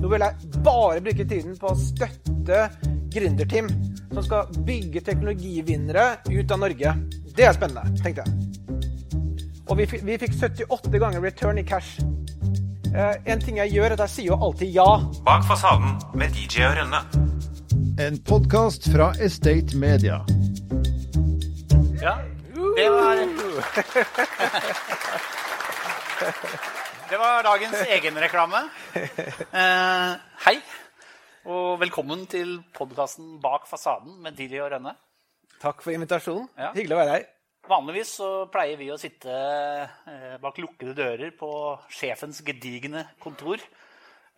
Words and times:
Nå 0.00 0.08
vil 0.08 0.22
jeg 0.24 0.60
bare 0.64 1.00
bruke 1.04 1.24
tiden 1.28 1.56
på 1.60 1.66
å 1.68 1.76
støtte 1.76 2.60
gründerteam 3.12 3.66
som 4.14 4.22
skal 4.24 4.62
bygge 4.66 5.02
teknologivinnere 5.04 6.04
ut 6.30 6.54
av 6.54 6.62
Norge. 6.62 6.94
Det 7.36 7.44
er 7.44 7.52
spennende, 7.56 7.84
tenkte 8.00 8.24
jeg. 8.24 8.30
Og 9.68 9.76
vi, 9.78 9.84
vi 10.08 10.16
fikk 10.18 10.34
78 10.40 10.98
ganger 11.02 11.20
return 11.22 11.60
i 11.60 11.66
cash. 11.68 12.00
Eh, 12.90 13.14
en 13.30 13.44
ting 13.44 13.60
jeg 13.60 13.76
gjør, 13.76 13.92
er 13.92 13.94
at 13.98 14.02
jeg 14.08 14.14
sier 14.16 14.32
jo 14.32 14.40
alltid 14.48 14.72
ja. 14.74 14.88
Bak 15.26 15.44
fasaden 15.46 16.00
med 16.18 16.28
DJ 16.34 16.64
og 16.70 16.74
Rønne. 16.80 17.00
En 18.00 18.16
podkast 18.24 18.88
fra 18.90 19.12
Estate 19.20 19.76
Media. 19.78 20.24
Ja, 22.00 22.16
det 22.56 22.88
var 22.96 23.16
Det 27.10 27.18
var 27.18 27.42
dagens 27.42 27.80
egenreklame. 27.90 28.60
Eh, 28.94 30.12
hei, 30.44 30.52
og 31.50 31.80
velkommen 31.80 32.20
til 32.30 32.52
podkasten 32.76 33.32
Bak 33.42 33.64
fasaden 33.66 34.20
med 34.22 34.36
Dili 34.38 34.60
og 34.62 34.68
Rønne. 34.70 34.92
Takk 35.58 35.82
for 35.82 35.90
invitasjonen. 35.90 36.46
Ja. 36.54 36.68
Hyggelig 36.76 36.94
å 36.94 37.00
være 37.00 37.16
her. 37.16 37.24
Vanligvis 37.66 38.12
så 38.20 38.28
pleier 38.52 38.78
vi 38.78 38.92
å 38.94 38.98
sitte 39.00 39.34
eh, 39.34 40.36
bak 40.38 40.62
lukkede 40.62 40.94
dører 40.94 41.34
på 41.34 41.50
sjefens 41.90 42.44
gedigne 42.46 43.02
kontor 43.18 43.58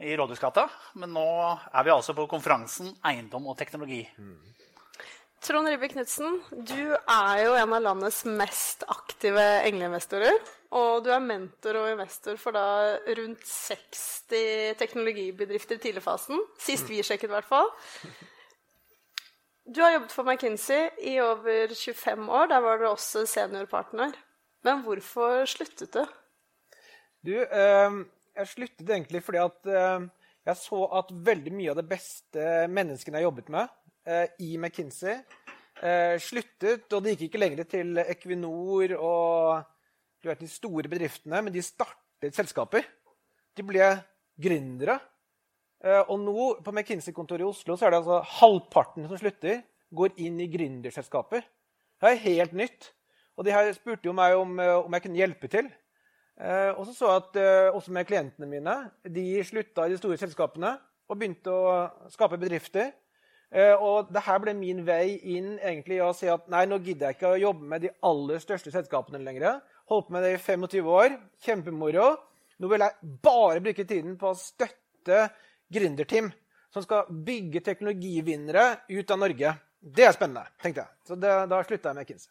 i 0.00 0.16
Rådhusgata. 0.16 0.64
Men 0.96 1.12
nå 1.12 1.28
er 1.52 1.84
vi 1.84 1.92
altså 1.92 2.16
på 2.16 2.24
konferansen 2.30 2.94
Eiendom 3.04 3.52
og 3.52 3.58
teknologi. 3.60 4.00
Trond 5.42 5.66
Ribbe 5.66 5.88
Knutsen, 5.90 6.36
du 6.54 6.92
er 6.94 7.38
jo 7.42 7.54
en 7.58 7.72
av 7.74 7.80
landets 7.82 8.20
mest 8.30 8.84
aktive 8.86 9.42
engleinvestorer. 9.66 10.36
Og 10.78 11.02
du 11.02 11.08
er 11.10 11.24
mentor 11.24 11.80
og 11.80 11.88
investor 11.90 12.38
for 12.38 12.54
da 12.54 12.66
rundt 13.18 13.42
60 13.50 14.78
teknologibedrifter 14.78 15.80
i 15.80 15.82
tidligfasen. 15.82 16.38
Sist 16.62 16.86
vi 16.86 17.02
sjekket, 17.02 17.26
i 17.26 17.34
hvert 17.34 17.50
fall. 17.50 17.72
Du 19.66 19.82
har 19.82 19.96
jobbet 19.96 20.14
for 20.14 20.30
McKinsey 20.30 21.10
i 21.10 21.16
over 21.24 21.74
25 21.74 22.30
år. 22.30 22.48
Der 22.54 22.62
var 22.62 22.78
du 22.78 22.86
også 22.92 23.26
seniorpartner. 23.26 24.14
Men 24.62 24.86
hvorfor 24.86 25.42
sluttet 25.50 25.90
du? 25.98 26.02
Du, 27.26 27.34
eh, 27.42 28.00
jeg 28.38 28.54
sluttet 28.54 28.86
egentlig 28.86 29.26
fordi 29.26 29.42
at 29.42 29.74
eh, 29.74 30.08
jeg 30.46 30.62
så 30.62 30.84
at 31.02 31.10
veldig 31.10 31.58
mye 31.58 31.74
av 31.74 31.82
det 31.82 31.88
beste 31.90 32.50
menneskene 32.70 33.18
jeg 33.18 33.32
jobbet 33.32 33.50
med 33.58 33.78
i 34.42 34.56
McKinsey, 34.58 35.20
eh, 35.82 36.16
sluttet, 36.22 36.88
og 36.92 37.04
det 37.04 37.14
gikk 37.14 37.28
ikke 37.28 37.42
lenger 37.42 37.68
til 37.70 38.00
Equinor 38.02 38.96
og 38.98 39.62
vet, 40.26 40.42
de 40.42 40.50
store 40.50 40.90
bedriftene, 40.90 41.42
men 41.42 41.54
de 41.54 41.62
startet 41.64 42.36
selskaper. 42.36 42.86
De 43.56 43.64
ble 43.66 43.88
gründere. 44.40 44.98
Eh, 45.82 46.02
og 46.06 46.18
nå 46.22 46.48
på 46.62 46.72
McKinsey-kontoret 46.74 47.42
i 47.42 47.50
Oslo 47.50 47.76
så 47.76 47.86
er 47.86 47.94
det 47.94 48.02
altså 48.02 48.22
halvparten 48.38 49.08
som 49.10 49.18
slutter, 49.18 49.62
går 49.92 50.14
inn 50.24 50.38
i 50.40 50.48
gründerselskaper. 50.48 51.42
Det 52.00 52.10
er 52.10 52.22
helt 52.22 52.54
nytt. 52.56 52.92
Og 53.36 53.46
de 53.46 53.52
her 53.54 53.70
spurte 53.74 54.08
jo 54.08 54.14
meg 54.16 54.36
om, 54.36 54.58
eh, 54.60 54.78
om 54.78 54.92
jeg 54.94 55.04
kunne 55.04 55.20
hjelpe 55.20 55.50
til. 55.50 55.68
Eh, 56.40 56.70
og 56.72 56.86
så 56.86 56.94
så 56.96 57.10
jeg 57.10 57.22
at 57.22 57.36
eh, 57.42 57.74
også 57.74 57.92
med 57.92 58.06
klientene 58.08 58.48
mine 58.48 58.74
de 59.04 59.44
slutta 59.44 59.84
i 59.86 59.92
de 59.92 59.98
store 59.98 60.16
selskapene 60.16 60.72
og 61.08 61.18
begynte 61.18 61.52
å 61.52 62.08
skape 62.10 62.38
bedrifter. 62.40 62.92
Eh, 63.52 63.76
og 63.76 64.08
det 64.12 64.22
her 64.24 64.38
ble 64.40 64.54
min 64.56 64.80
vei 64.86 65.18
inn 65.36 65.58
egentlig 65.58 65.98
i 65.98 66.04
å 66.04 66.12
si 66.16 66.28
at 66.32 66.46
nei, 66.52 66.64
nå 66.68 66.78
gidder 66.80 67.10
jeg 67.10 67.18
ikke 67.18 67.34
å 67.34 67.40
jobbe 67.42 67.68
med 67.68 67.84
de 67.84 67.90
aller 68.08 68.38
største 68.40 68.72
selskapene 68.72 69.20
lenger. 69.20 69.60
Holdt 69.92 70.08
på 70.08 70.14
med 70.16 70.24
det 70.24 70.32
i 70.38 70.40
25 70.40 70.88
år. 70.88 71.18
Kjempemoro. 71.44 72.06
Nå 72.62 72.70
vil 72.70 72.84
jeg 72.86 72.92
bare 73.24 73.60
bruke 73.64 73.84
tiden 73.88 74.16
på 74.20 74.26
å 74.30 74.38
støtte 74.38 75.26
gründerteam 75.72 76.30
som 76.72 76.82
skal 76.84 77.10
bygge 77.10 77.60
teknologivinnere 77.66 78.64
ut 78.88 79.10
av 79.12 79.18
Norge. 79.20 79.54
Det 79.82 80.04
er 80.06 80.14
spennende, 80.16 80.46
tenkte 80.62 80.80
jeg. 80.84 80.90
Så 81.08 81.12
det, 81.20 81.32
da 81.50 81.62
slutta 81.66 81.88
jeg 81.90 81.96
med 81.98 82.04
McKinsey. 82.06 82.30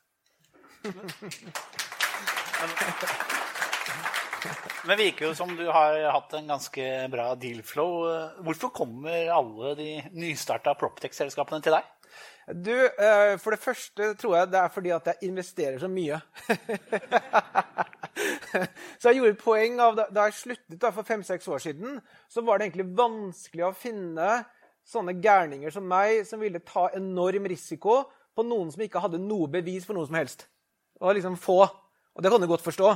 Men 4.85 4.95
det 4.95 5.03
virker 5.03 5.27
jo 5.27 5.33
som 5.37 5.51
du 5.57 5.65
har 5.69 5.97
hatt 6.13 6.33
en 6.37 6.49
ganske 6.49 6.85
bra 7.13 7.31
deal-flow. 7.39 8.05
Hvorfor 8.45 8.71
kommer 8.73 9.29
alle 9.33 9.73
de 9.77 9.89
nystarta 10.17 10.73
Proptex-selskapene 10.79 11.61
til 11.63 11.77
deg? 11.77 11.89
Du, 12.51 12.73
eh, 12.73 13.37
For 13.39 13.53
det 13.53 13.61
første 13.61 14.07
tror 14.19 14.35
jeg 14.35 14.49
det 14.51 14.59
er 14.59 14.71
fordi 14.73 14.93
at 14.95 15.11
jeg 15.11 15.29
investerer 15.29 15.77
så 15.79 15.89
mye. 15.91 16.17
så 18.99 19.11
jeg 19.11 19.19
gjorde 19.19 19.35
et 19.35 19.43
poeng 19.43 19.77
av 19.83 20.01
da 20.01 20.25
jeg 20.27 20.39
sluttet 20.39 20.95
for 20.95 21.07
fem-seks 21.07 21.47
år 21.47 21.61
siden, 21.63 22.01
så 22.29 22.43
var 22.43 22.57
det 22.57 22.69
egentlig 22.69 22.89
vanskelig 22.97 23.67
å 23.67 23.77
finne 23.77 24.31
sånne 24.87 25.13
gærninger 25.21 25.71
som 25.71 25.85
meg 25.87 26.25
som 26.27 26.41
ville 26.41 26.63
ta 26.65 26.89
enorm 26.97 27.45
risiko 27.47 28.01
på 28.35 28.43
noen 28.47 28.71
som 28.73 28.83
ikke 28.83 29.03
hadde 29.03 29.21
noe 29.21 29.47
bevis 29.51 29.85
for 29.85 29.95
noe 29.95 30.09
som 30.09 30.17
helst. 30.17 30.47
Det 30.97 31.05
var 31.05 31.15
liksom 31.15 31.37
få. 31.39 31.61
Og 32.11 32.23
det 32.23 32.31
kan 32.31 32.41
du 32.41 32.49
godt 32.49 32.65
forstå. 32.65 32.89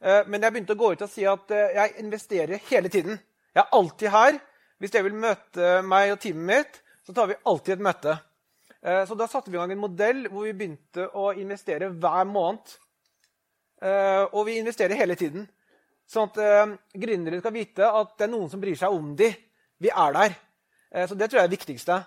Eh, 0.00 0.22
Men 0.26 0.42
jeg 0.42 0.52
begynte 0.52 0.76
å 0.76 0.80
gå 0.80 0.92
ut 0.92 1.04
og 1.06 1.10
si 1.10 1.24
at 1.28 1.52
eh, 1.54 1.74
jeg 1.78 1.96
investerer 2.04 2.62
hele 2.70 2.92
tiden. 2.92 3.18
Jeg 3.54 3.62
er 3.62 3.76
alltid 3.78 4.12
her. 4.12 4.38
Hvis 4.80 4.92
dere 4.92 5.06
vil 5.08 5.20
møte 5.20 5.80
meg 5.86 6.12
og 6.12 6.20
teamet 6.20 6.48
mitt, 6.50 6.80
så 7.06 7.14
tar 7.16 7.30
vi 7.30 7.38
alltid 7.48 7.76
et 7.76 7.84
møte. 7.86 8.16
Eh, 8.82 9.04
Så 9.08 9.16
da 9.16 9.28
satte 9.30 9.50
vi 9.50 9.56
i 9.56 9.60
gang 9.60 9.72
en 9.72 9.84
modell 9.86 10.26
hvor 10.28 10.44
vi 10.44 10.56
begynte 10.56 11.08
å 11.16 11.30
investere 11.36 11.92
hver 11.92 12.26
måned. 12.28 12.76
Og 14.32 14.46
vi 14.48 14.54
investerer 14.56 14.96
hele 14.96 15.12
tiden. 15.20 15.42
Sånn 16.08 16.30
at 16.30 16.78
gründere 16.96 17.42
skal 17.42 17.52
vite 17.52 17.84
at 17.84 18.14
det 18.16 18.24
er 18.24 18.30
noen 18.32 18.48
som 18.48 18.62
bryr 18.62 18.78
seg 18.80 18.94
om 18.94 19.10
dem. 19.18 19.34
Vi 19.76 19.90
er 19.92 20.14
der. 20.16 20.36
Så 21.10 21.12
det 21.12 21.28
tror 21.28 21.42
jeg 21.42 21.44
er 21.44 21.50
det 21.50 21.58
viktigste. 21.58 21.98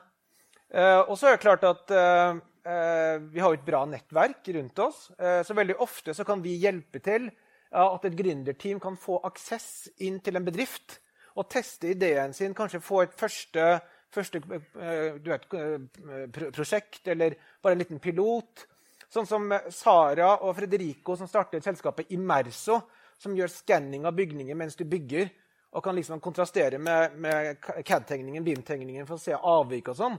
Og 1.06 1.14
så 1.14 1.30
er 1.30 1.38
det 1.38 1.44
klart 1.44 1.68
at 1.70 1.94
vi 1.94 3.44
har 3.46 3.54
et 3.54 3.68
bra 3.68 3.84
nettverk 3.86 4.50
rundt 4.58 4.82
oss. 4.82 5.12
Så 5.46 5.58
veldig 5.62 5.78
ofte 5.86 6.18
så 6.18 6.26
kan 6.26 6.42
vi 6.42 6.58
hjelpe 6.58 7.04
til 7.06 7.30
at 7.72 8.06
et 8.06 8.18
gründerteam 8.18 8.80
kan 8.82 8.98
få 8.98 9.20
aksess 9.28 9.90
inn 10.06 10.20
til 10.26 10.40
en 10.40 10.46
bedrift 10.46 11.00
og 11.38 11.50
teste 11.52 11.92
ideen 11.94 12.34
sin. 12.34 12.56
Kanskje 12.58 12.82
få 12.84 13.04
et 13.04 13.16
første, 13.18 13.66
første 14.14 14.42
eh, 14.50 15.20
vet, 15.26 15.46
eh, 15.54 16.40
prosjekt 16.56 17.08
eller 17.14 17.38
bare 17.62 17.78
en 17.78 17.84
liten 17.84 18.02
pilot. 18.02 18.66
Sånn 19.10 19.28
som 19.30 19.48
Sara 19.74 20.36
og 20.46 20.56
Frederico 20.58 21.16
som 21.18 21.30
startet 21.30 21.66
selskapet 21.66 22.12
Immerso, 22.14 22.82
som 23.20 23.36
gjør 23.36 23.52
skanning 23.52 24.06
av 24.06 24.18
bygninger 24.18 24.58
mens 24.58 24.78
du 24.78 24.86
bygger, 24.90 25.30
og 25.70 25.84
kan 25.86 25.98
liksom 25.98 26.22
kontrastere 26.22 26.80
med, 26.82 27.18
med 27.22 27.60
CAD-tegningen, 27.62 28.46
BIM-tegningen, 28.46 29.06
for 29.06 29.20
å 29.20 29.22
se 29.22 29.36
avvik 29.38 29.92
og 29.92 29.98
sånn. 30.00 30.16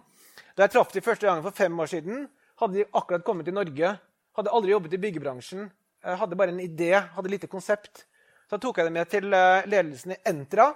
Da 0.54 0.66
jeg 0.66 0.74
traff 0.76 0.92
de 0.94 1.02
første 1.02 1.26
gangen 1.26 1.42
for 1.42 1.56
fem 1.56 1.74
år 1.82 1.90
siden, 1.90 2.28
hadde 2.62 2.78
de 2.78 2.86
akkurat 2.98 3.24
kommet 3.26 3.48
til 3.48 3.56
Norge. 3.56 3.90
Hadde 4.38 4.52
aldri 4.54 4.74
jobbet 4.74 4.94
i 4.94 5.00
byggebransjen. 5.02 5.70
Eh, 6.04 6.16
Hadde 6.20 6.38
bare 6.38 6.54
en 6.54 6.62
idé, 6.62 6.92
hadde 7.14 7.32
lite 7.32 7.50
konsept. 7.50 8.06
Så 8.50 8.58
tok 8.58 8.80
jeg 8.80 8.88
det 8.88 8.94
med 8.94 9.10
til 9.10 9.32
eh, 9.32 9.66
ledelsen 9.70 10.16
i 10.16 10.20
Entra, 10.26 10.70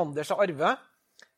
Anders 0.00 0.32
og 0.34 0.42
Arve, 0.42 0.74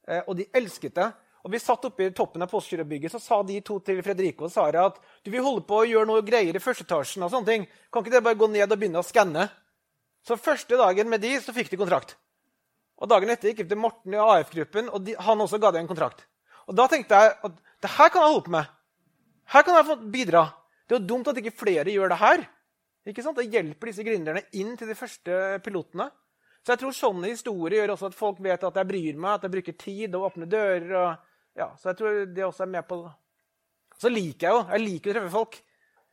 eh, 0.09 0.23
og 0.27 0.39
de 0.39 0.49
elsket 0.55 0.97
det. 0.97 1.11
Og 1.45 1.53
vi 1.53 1.61
satt 1.61 1.85
oppe 1.85 2.07
i 2.07 2.13
toppen 2.17 2.41
av 2.41 2.49
Postgirobygget, 2.49 3.13
så 3.13 3.21
sa 3.21 3.43
de 3.45 3.59
to 3.61 3.77
til 3.85 4.01
Fredrico 4.05 4.47
og 4.47 4.53
Sara 4.53 4.87
at 4.89 4.97
du 5.21 5.29
vil 5.29 5.45
holde 5.45 5.67
på 5.69 5.83
å 5.83 5.85
gjøre 5.85 6.09
noe 6.09 6.25
greier 6.25 6.57
i 6.57 6.63
første 6.63 6.87
etasjen. 6.87 7.27
og 7.27 7.35
sånne 7.35 7.51
ting. 7.51 7.67
Kan 7.93 8.01
ikke 8.01 8.15
dere 8.15 8.25
bare 8.25 8.41
gå 8.41 8.49
ned 8.49 8.73
og 8.73 8.81
begynne 8.81 9.03
å 9.03 9.05
skanne? 9.05 9.51
Så 10.25 10.41
første 10.41 10.79
dagen 10.81 11.11
med 11.13 11.21
de, 11.21 11.35
så 11.45 11.53
fikk 11.53 11.69
de 11.69 11.77
kontrakt. 11.77 12.17
Og 12.97 13.11
dagen 13.11 13.29
etter 13.29 13.51
gikk 13.51 13.67
vi 13.67 13.75
til 13.75 13.83
Morten 13.83 14.17
i 14.17 14.23
AF-gruppen, 14.23 14.89
og 14.89 15.05
de, 15.05 15.19
han 15.21 15.45
også 15.45 15.61
ga 15.61 15.75
dem 15.75 15.85
en 15.85 15.91
kontrakt. 15.91 16.25
Og 16.65 16.79
da 16.79 16.87
tenkte 16.89 17.21
jeg 17.21 17.35
at 17.45 17.61
det 17.85 17.93
her 17.99 18.09
kan 18.09 18.23
jeg 18.23 18.33
holde 18.33 18.47
på 18.47 18.55
med. 18.55 18.71
Her 19.53 19.67
kan 19.67 19.77
jeg 19.77 19.89
få 19.91 19.97
bidra. 20.15 20.47
Det 20.89 20.97
er 20.97 21.03
jo 21.03 21.09
dumt 21.13 21.29
at 21.29 21.41
ikke 21.41 21.53
flere 21.59 21.93
gjør 21.93 22.15
det 22.15 22.21
her. 22.23 22.47
Ikke 23.09 23.25
sant? 23.25 23.37
Det 23.37 23.53
hjelper 23.53 23.91
disse 23.91 24.05
gründerne 24.07 24.45
inn 24.57 24.77
til 24.81 24.89
de 24.89 24.97
første 24.97 25.41
pilotene. 25.65 26.09
Så 26.65 26.73
jeg 26.73 26.81
tror 26.81 26.97
sånne 26.97 27.29
historier 27.29 27.83
gjør 27.83 27.93
også 27.93 28.09
at 28.09 28.17
folk 28.17 28.41
vet 28.45 28.63
at 28.65 28.81
jeg 28.81 28.89
bryr 28.89 29.19
meg, 29.21 29.35
at 29.35 29.45
jeg 29.45 29.53
bruker 29.53 29.77
tid 29.77 30.15
og 30.17 30.31
åpner 30.31 30.49
dører. 30.49 30.87
Og, 30.97 31.27
ja, 31.61 31.69
så 31.77 31.91
jeg 31.91 31.99
tror 32.01 32.21
det 32.33 32.47
også 32.47 32.65
er 32.65 32.73
med 32.73 32.89
på 32.89 33.03
det. 33.03 33.13
Så 34.01 34.11
liker 34.11 34.49
jeg 34.49 34.57
jo 34.57 34.63
jeg 34.73 34.85
liker 34.85 35.13
å 35.13 35.17
treffe 35.19 35.33
folk. 35.35 35.59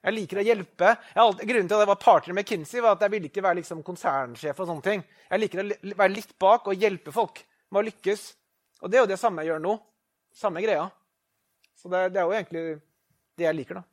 Jeg 0.01 0.17
liker 0.17 0.41
å 0.41 0.43
hjelpe. 0.43 0.91
Alltid, 1.23 1.45
grunnen 1.47 1.69
til 1.69 1.77
at 1.77 1.83
jeg 1.85 1.91
var 1.91 2.01
partner 2.01 2.35
med 2.35 2.47
Kinsey, 2.49 2.81
var 2.81 2.97
at 2.97 3.05
jeg 3.05 3.13
ville 3.13 3.29
ikke 3.29 3.43
være 3.45 3.59
liksom 3.61 3.83
konsernsjef. 3.85 4.59
og 4.59 4.67
sånne 4.67 4.85
ting. 4.87 5.03
Jeg 5.29 5.43
liker 5.43 5.61
å 5.61 5.67
være 5.93 6.15
litt 6.15 6.33
bak 6.41 6.67
og 6.67 6.83
hjelpe 6.83 7.13
folk 7.15 7.43
med 7.69 7.83
å 7.83 7.85
lykkes. 7.87 8.25
Og 8.81 8.89
det 8.89 8.97
er 8.97 9.05
jo 9.05 9.11
det 9.13 9.19
samme 9.21 9.45
jeg 9.45 9.53
gjør 9.53 9.63
nå. 9.63 9.77
Samme 10.35 10.63
greia. 10.65 10.89
Så 11.77 11.91
det, 11.93 12.07
det 12.15 12.21
er 12.21 12.27
jo 12.27 12.35
egentlig 12.35 12.65
det 13.37 13.45
jeg 13.45 13.59
liker, 13.61 13.79
da. 13.79 13.90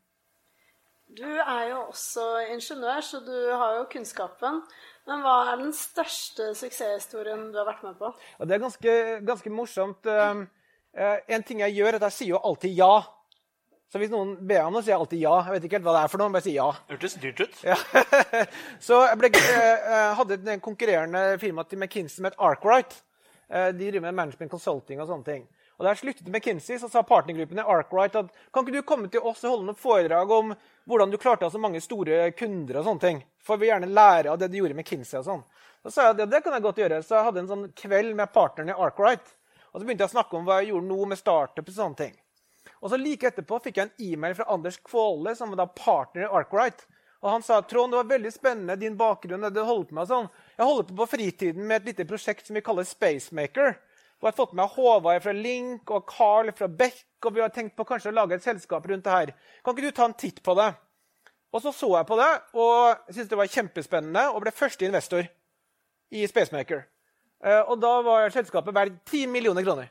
Du 1.16 1.25
er 1.25 1.62
jo 1.70 1.78
også 1.88 2.25
ingeniør, 2.52 3.00
så 3.00 3.20
du 3.25 3.34
har 3.56 3.78
jo 3.78 3.87
kunnskapen. 3.93 4.60
Men 5.08 5.22
hva 5.25 5.37
er 5.52 5.62
den 5.62 5.72
største 5.72 6.50
suksesshistorien 6.58 7.46
du 7.52 7.56
har 7.56 7.69
vært 7.70 7.84
med 7.87 7.96
på? 7.96 8.10
Og 8.12 8.49
det 8.49 8.56
er 8.56 8.60
ganske, 8.60 8.96
ganske 9.25 9.52
morsomt. 9.52 10.05
Um, 10.05 10.43
eh, 10.93 11.22
en 11.32 11.46
ting 11.49 11.62
jeg 11.64 11.78
gjør, 11.78 11.94
er 11.94 12.00
at 12.00 12.08
jeg 12.10 12.16
sier 12.19 12.34
jo 12.34 12.43
alltid 12.44 12.76
ja. 12.76 12.93
Så 13.88 14.02
hvis 14.02 14.12
noen 14.12 14.34
ber 14.44 14.66
om 14.66 14.75
noe, 14.76 14.84
sier 14.84 14.93
jeg 14.93 15.00
alltid 15.00 15.22
ja. 15.22 15.34
Jeg 15.46 15.55
vet 15.55 15.66
ikke 15.69 15.78
helt 15.78 15.88
hva 15.88 15.96
det 15.96 16.02
er 16.05 16.12
for 16.12 16.20
noe, 16.20 16.28
men 16.28 16.43
jeg 16.43 16.50
sier 16.50 16.58
ja. 16.60 16.70
Hørtes 16.93 17.16
dyrt 17.22 17.40
ut. 17.40 17.61
Ja. 17.64 17.78
Så 18.90 19.00
jeg 19.06 19.20
ble, 19.22 19.31
jeg 19.32 20.16
hadde 20.20 20.38
et 20.43 20.64
konkurrerende 20.64 21.22
firma 21.40 21.64
til 21.64 21.81
McKinsey 21.81 22.20
som 22.20 22.28
et 22.28 22.37
Arkwright. 22.37 22.99
Eh, 23.49 23.70
De 23.72 23.88
driver 23.88 24.11
med 24.11 24.20
management 24.20 24.52
consulting 24.52 25.00
og 25.00 25.08
sånne 25.08 25.25
ting. 25.31 25.49
Og 25.78 25.86
jeg 25.86 26.00
sluttet 26.00 26.28
McKinsey, 26.32 26.78
så 26.80 26.88
sa 26.90 27.04
partnergruppen 27.06 27.60
i 27.60 27.64
Arkwright 27.70 28.16
at 28.19 28.32
kan 28.50 28.64
ikke 28.64 28.80
du 28.80 28.86
komme 28.86 29.10
til 29.12 29.22
oss 29.22 29.44
og 29.44 29.52
holde 29.52 29.69
noen 29.69 29.78
foredrag 29.78 30.32
om 30.34 30.50
hvordan 30.90 31.12
du 31.12 31.19
klarte 31.22 31.46
å 31.46 31.50
ha 31.50 31.54
så 31.54 31.60
mange 31.62 31.82
store 31.84 32.32
kunder 32.34 32.80
og 32.80 32.88
sånne 32.88 33.04
ting? 33.04 33.20
For 33.46 33.54
vi 33.54 33.66
vil 33.66 33.75
gjerne 33.76 33.92
lære 33.94 34.32
av 34.32 34.40
det 34.40 34.50
du 34.50 34.58
gjorde 34.58 34.75
i 34.75 34.78
McKinsey 34.80 35.20
og 35.20 35.26
sånn. 35.28 35.44
Så 35.86 35.92
sa 35.94 36.08
jeg 36.08 36.16
at 36.16 36.20
det, 36.22 36.26
det 36.32 36.42
kan 36.42 36.56
jeg 36.56 36.64
godt 36.66 36.80
gjøre. 36.82 37.02
Så 37.06 37.14
jeg 37.14 37.28
hadde 37.28 37.44
en 37.44 37.50
sånn 37.52 37.66
kveld 37.78 38.16
med 38.19 38.34
partnerne 38.34 38.75
i 38.75 38.86
Arkwright. 38.88 39.34
Og 39.70 39.78
så 39.78 39.86
begynte 39.86 40.02
jeg 40.02 40.10
å 40.10 40.16
snakke 40.16 40.38
om 40.38 40.48
hva 40.48 40.58
jeg 40.58 40.72
gjorde 40.72 40.90
nå 40.90 41.10
med 41.12 41.20
startup 41.20 41.70
og 41.70 41.76
sånne 41.76 42.00
ting. 42.02 42.19
Og 42.82 42.90
så 42.90 42.98
Like 42.98 43.30
etterpå 43.30 43.58
fikk 43.62 43.78
jeg 43.78 43.88
en 43.88 44.06
e-mail 44.10 44.34
fra 44.38 44.48
Anders 44.50 44.78
Kvåle, 44.82 45.34
som 45.38 45.54
var 45.54 45.62
da 45.62 45.69
partner 45.78 46.26
i 46.26 46.32
Arkwright. 46.40 46.86
Og 47.22 47.30
Han 47.30 47.42
sa 47.42 47.60
Trond, 47.62 47.92
det 47.92 48.02
var 48.02 48.10
veldig 48.12 48.32
spennende 48.34 48.76
din 48.76 48.96
bakgrunn. 48.98 49.46
det 49.46 49.54
du 49.54 49.62
holdt 49.62 49.90
på 49.90 49.98
med 49.98 50.10
sånn. 50.10 50.28
Jeg 50.56 50.66
holder 50.66 50.90
på 50.90 50.98
på 50.98 51.10
fritiden 51.14 51.66
med 51.66 51.82
et 51.82 51.92
lite 51.92 52.06
prosjekt 52.06 52.46
som 52.46 52.54
vi 52.54 52.62
kaller 52.62 52.86
Spacemaker. 52.86 53.78
Og 54.19 54.26
jeg 54.26 54.32
har 54.32 54.38
fått 54.41 54.55
med 54.59 54.73
Håvard 54.75 55.23
fra 55.23 55.32
Link 55.37 55.91
og 55.94 56.09
Carl 56.11 56.50
fra 56.59 56.67
Beck, 56.67 57.05
og 57.23 57.35
vi 57.37 57.43
har 57.43 57.53
tenkt 57.55 57.76
på 57.79 57.87
kanskje 57.87 58.11
å 58.11 58.17
lage 58.17 58.35
et 58.35 58.43
selskap 58.43 58.87
rundt 58.91 59.06
det 59.06 59.15
her. 59.15 59.31
Kan 59.62 59.76
ikke 59.76 59.87
du 59.87 59.94
ta 59.94 60.09
en 60.09 60.17
titt 60.19 60.41
på 60.43 60.56
det? 60.59 60.73
Og 61.55 61.62
så 61.62 61.73
så 61.73 61.88
jeg 61.94 62.09
på 62.09 62.17
det 62.19 62.31
og 62.61 63.06
syntes 63.09 63.31
det 63.31 63.38
var 63.41 63.53
kjempespennende 63.53 64.25
og 64.35 64.43
ble 64.43 64.53
første 64.53 64.85
investor 64.85 65.29
i 66.11 66.26
Spacemaker. 66.29 66.82
Eh, 67.44 67.62
Og 67.62 67.79
da 67.81 67.93
var 68.03 68.35
selskapet 68.35 68.75
verdt 68.75 68.99
10 69.06 69.31
millioner 69.31 69.65
kroner. 69.65 69.88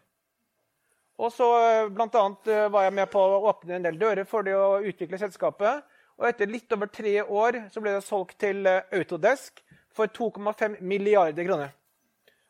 Og 1.17 1.31
så 1.33 1.47
eh, 1.63 1.87
blant 1.89 2.19
annet, 2.19 2.51
eh, 2.51 2.67
var 2.69 2.85
jeg 2.85 2.97
med 2.99 3.09
på 3.13 3.23
å 3.23 3.39
åpne 3.49 3.79
en 3.79 3.87
del 3.87 3.97
dører 3.97 4.27
for 4.27 4.43
det 4.43 4.53
å 4.59 4.83
utvikle 4.83 5.17
selskapet. 5.23 5.87
Og 6.19 6.27
etter 6.27 6.51
litt 6.51 6.71
over 6.75 6.91
tre 6.91 7.21
år 7.23 7.63
så 7.71 7.81
ble 7.81 7.95
det 7.95 8.05
solgt 8.05 8.37
til 8.41 8.67
Autodesk 8.67 9.63
for 9.95 10.11
2,5 10.11 10.81
milliarder 10.81 11.45
kroner. 11.47 11.76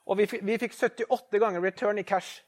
Og 0.07 0.21
vi, 0.21 0.27
vi 0.42 0.57
fikk 0.62 0.75
78 0.75 1.42
ganger 1.42 1.63
return 1.63 2.00
i 2.00 2.06
cash. 2.07 2.42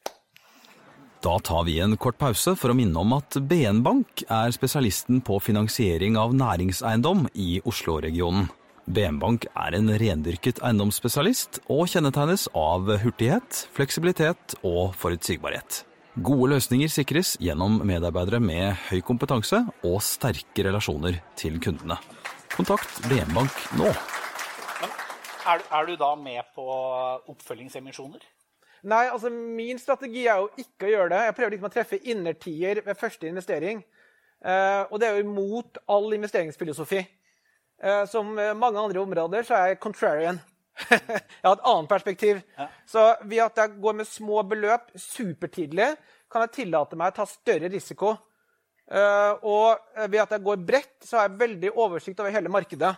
Da 1.20 1.36
tar 1.44 1.66
vi 1.68 1.80
en 1.84 1.98
kort 2.00 2.16
pause 2.16 2.54
for 2.56 2.72
å 2.72 2.78
minne 2.78 2.96
om 3.02 3.12
at 3.18 3.36
BN 3.36 3.82
Bank 3.84 4.24
er 4.32 4.54
spesialisten 4.56 5.20
på 5.28 5.42
finansiering 5.44 6.16
av 6.16 6.32
næringseiendom 6.32 7.26
i 7.36 7.58
Oslo-regionen. 7.68 8.48
BN 8.90 9.20
Bank 9.22 9.44
er 9.52 9.76
en 9.76 9.92
rendyrket 10.02 10.62
eiendomsspesialist 10.64 11.60
og 11.68 11.84
kjennetegnes 11.92 12.48
av 12.58 12.88
hurtighet, 13.04 13.66
fleksibilitet 13.76 14.56
og 14.64 14.96
forutsigbarhet. 14.98 15.84
Gode 16.24 16.54
løsninger 16.56 16.90
sikres 16.90 17.36
gjennom 17.44 17.82
medarbeidere 17.86 18.40
med 18.42 18.80
høy 18.88 19.04
kompetanse 19.06 19.62
og 19.84 20.00
sterke 20.04 20.66
relasjoner 20.66 21.20
til 21.40 21.60
kundene. 21.62 22.00
Kontakt 22.56 23.04
BN 23.12 23.36
Bank 23.36 23.62
nå. 23.78 23.92
Er, 25.50 25.64
er 25.74 25.88
du 25.88 25.96
da 25.98 26.14
med 26.20 26.52
på 26.56 26.66
oppfølgingsemisjoner? 27.32 28.26
Nei, 28.90 29.06
altså 29.12 29.32
min 29.32 29.80
strategi 29.82 30.26
er 30.28 30.40
jo 30.40 30.52
ikke 30.62 30.88
å 30.88 30.92
gjøre 30.94 31.14
det. 31.14 31.24
Jeg 31.28 31.36
prøver 31.38 31.56
liksom 31.56 31.70
å 31.70 31.74
treffe 31.74 32.00
innertier 32.12 32.84
ved 32.86 33.00
første 33.00 33.28
investering. 33.28 33.82
Eh, 34.40 34.84
og 34.88 35.02
det 35.02 35.10
er 35.10 35.18
jo 35.18 35.26
imot 35.26 35.82
all 35.92 36.14
investeringsfilosofi. 36.16 37.02
Eh, 37.80 38.06
som 38.12 38.32
mange 38.36 38.80
andre 38.80 39.02
områder 39.04 39.48
så 39.48 39.58
er 39.58 39.74
jeg 39.74 39.82
contrarian. 39.84 40.40
jeg 40.90 41.44
har 41.44 41.58
et 41.58 41.68
annet 41.68 41.92
perspektiv. 41.92 42.40
Så 42.88 43.04
ved 43.26 43.44
at 43.50 43.60
jeg 43.60 43.76
går 43.84 44.00
med 44.00 44.08
små 44.08 44.44
beløp 44.48 44.94
supertidlig, 44.96 45.92
kan 46.32 46.46
jeg 46.46 46.56
tillate 46.62 47.00
meg 47.00 47.12
å 47.12 47.20
ta 47.20 47.28
større 47.28 47.72
risiko. 47.74 48.14
Eh, 48.90 49.34
og 49.46 50.08
ved 50.08 50.22
at 50.24 50.38
jeg 50.38 50.46
går 50.46 50.66
bredt, 50.66 50.96
så 51.06 51.20
har 51.20 51.28
jeg 51.28 51.42
veldig 51.44 51.76
oversikt 51.76 52.22
over 52.24 52.34
hele 52.34 52.52
markedet. 52.54 52.96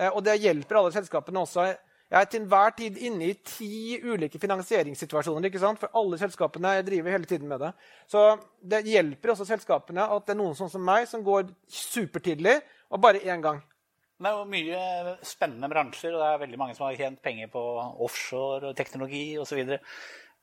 Eh, 0.00 0.08
og 0.08 0.24
det 0.24 0.40
hjelper 0.40 0.80
alle 0.80 0.92
selskapene 0.94 1.44
også. 1.44 1.68
Jeg 2.10 2.18
er 2.18 2.26
til 2.26 2.40
enhver 2.42 2.72
tid 2.74 2.96
inne 3.06 3.28
i 3.28 3.34
ti 3.46 4.00
ulike 4.02 4.40
finansieringssituasjoner. 4.42 5.46
ikke 5.46 5.62
sant? 5.62 5.78
For 5.78 5.92
alle 5.94 6.18
selskapene 6.18 6.80
driver 6.82 7.14
hele 7.14 7.28
tiden 7.28 7.48
med 7.48 7.60
det. 7.62 7.70
Så 8.10 8.24
det 8.62 8.82
hjelper 8.88 9.30
også 9.30 9.46
selskapene 9.46 10.08
at 10.10 10.26
det 10.26 10.34
er 10.34 10.40
noen 10.40 10.56
sånn 10.58 10.72
som 10.72 10.82
meg 10.82 11.06
som 11.06 11.22
går 11.22 11.52
supertidlig 11.68 12.56
og 12.90 13.02
bare 13.04 13.22
én 13.22 13.44
gang. 13.44 13.60
Det 14.20 14.28
er 14.28 14.36
jo 14.36 14.48
mye 14.52 15.14
spennende 15.24 15.70
bransjer, 15.72 16.12
og 16.12 16.20
det 16.20 16.26
er 16.28 16.42
veldig 16.42 16.58
mange 16.60 16.74
som 16.76 16.88
har 16.88 16.98
tjent 16.98 17.22
penger 17.24 17.48
på 17.52 17.62
offshore 18.04 18.72
og 18.72 18.76
teknologi 18.76 19.38
osv. 19.40 19.62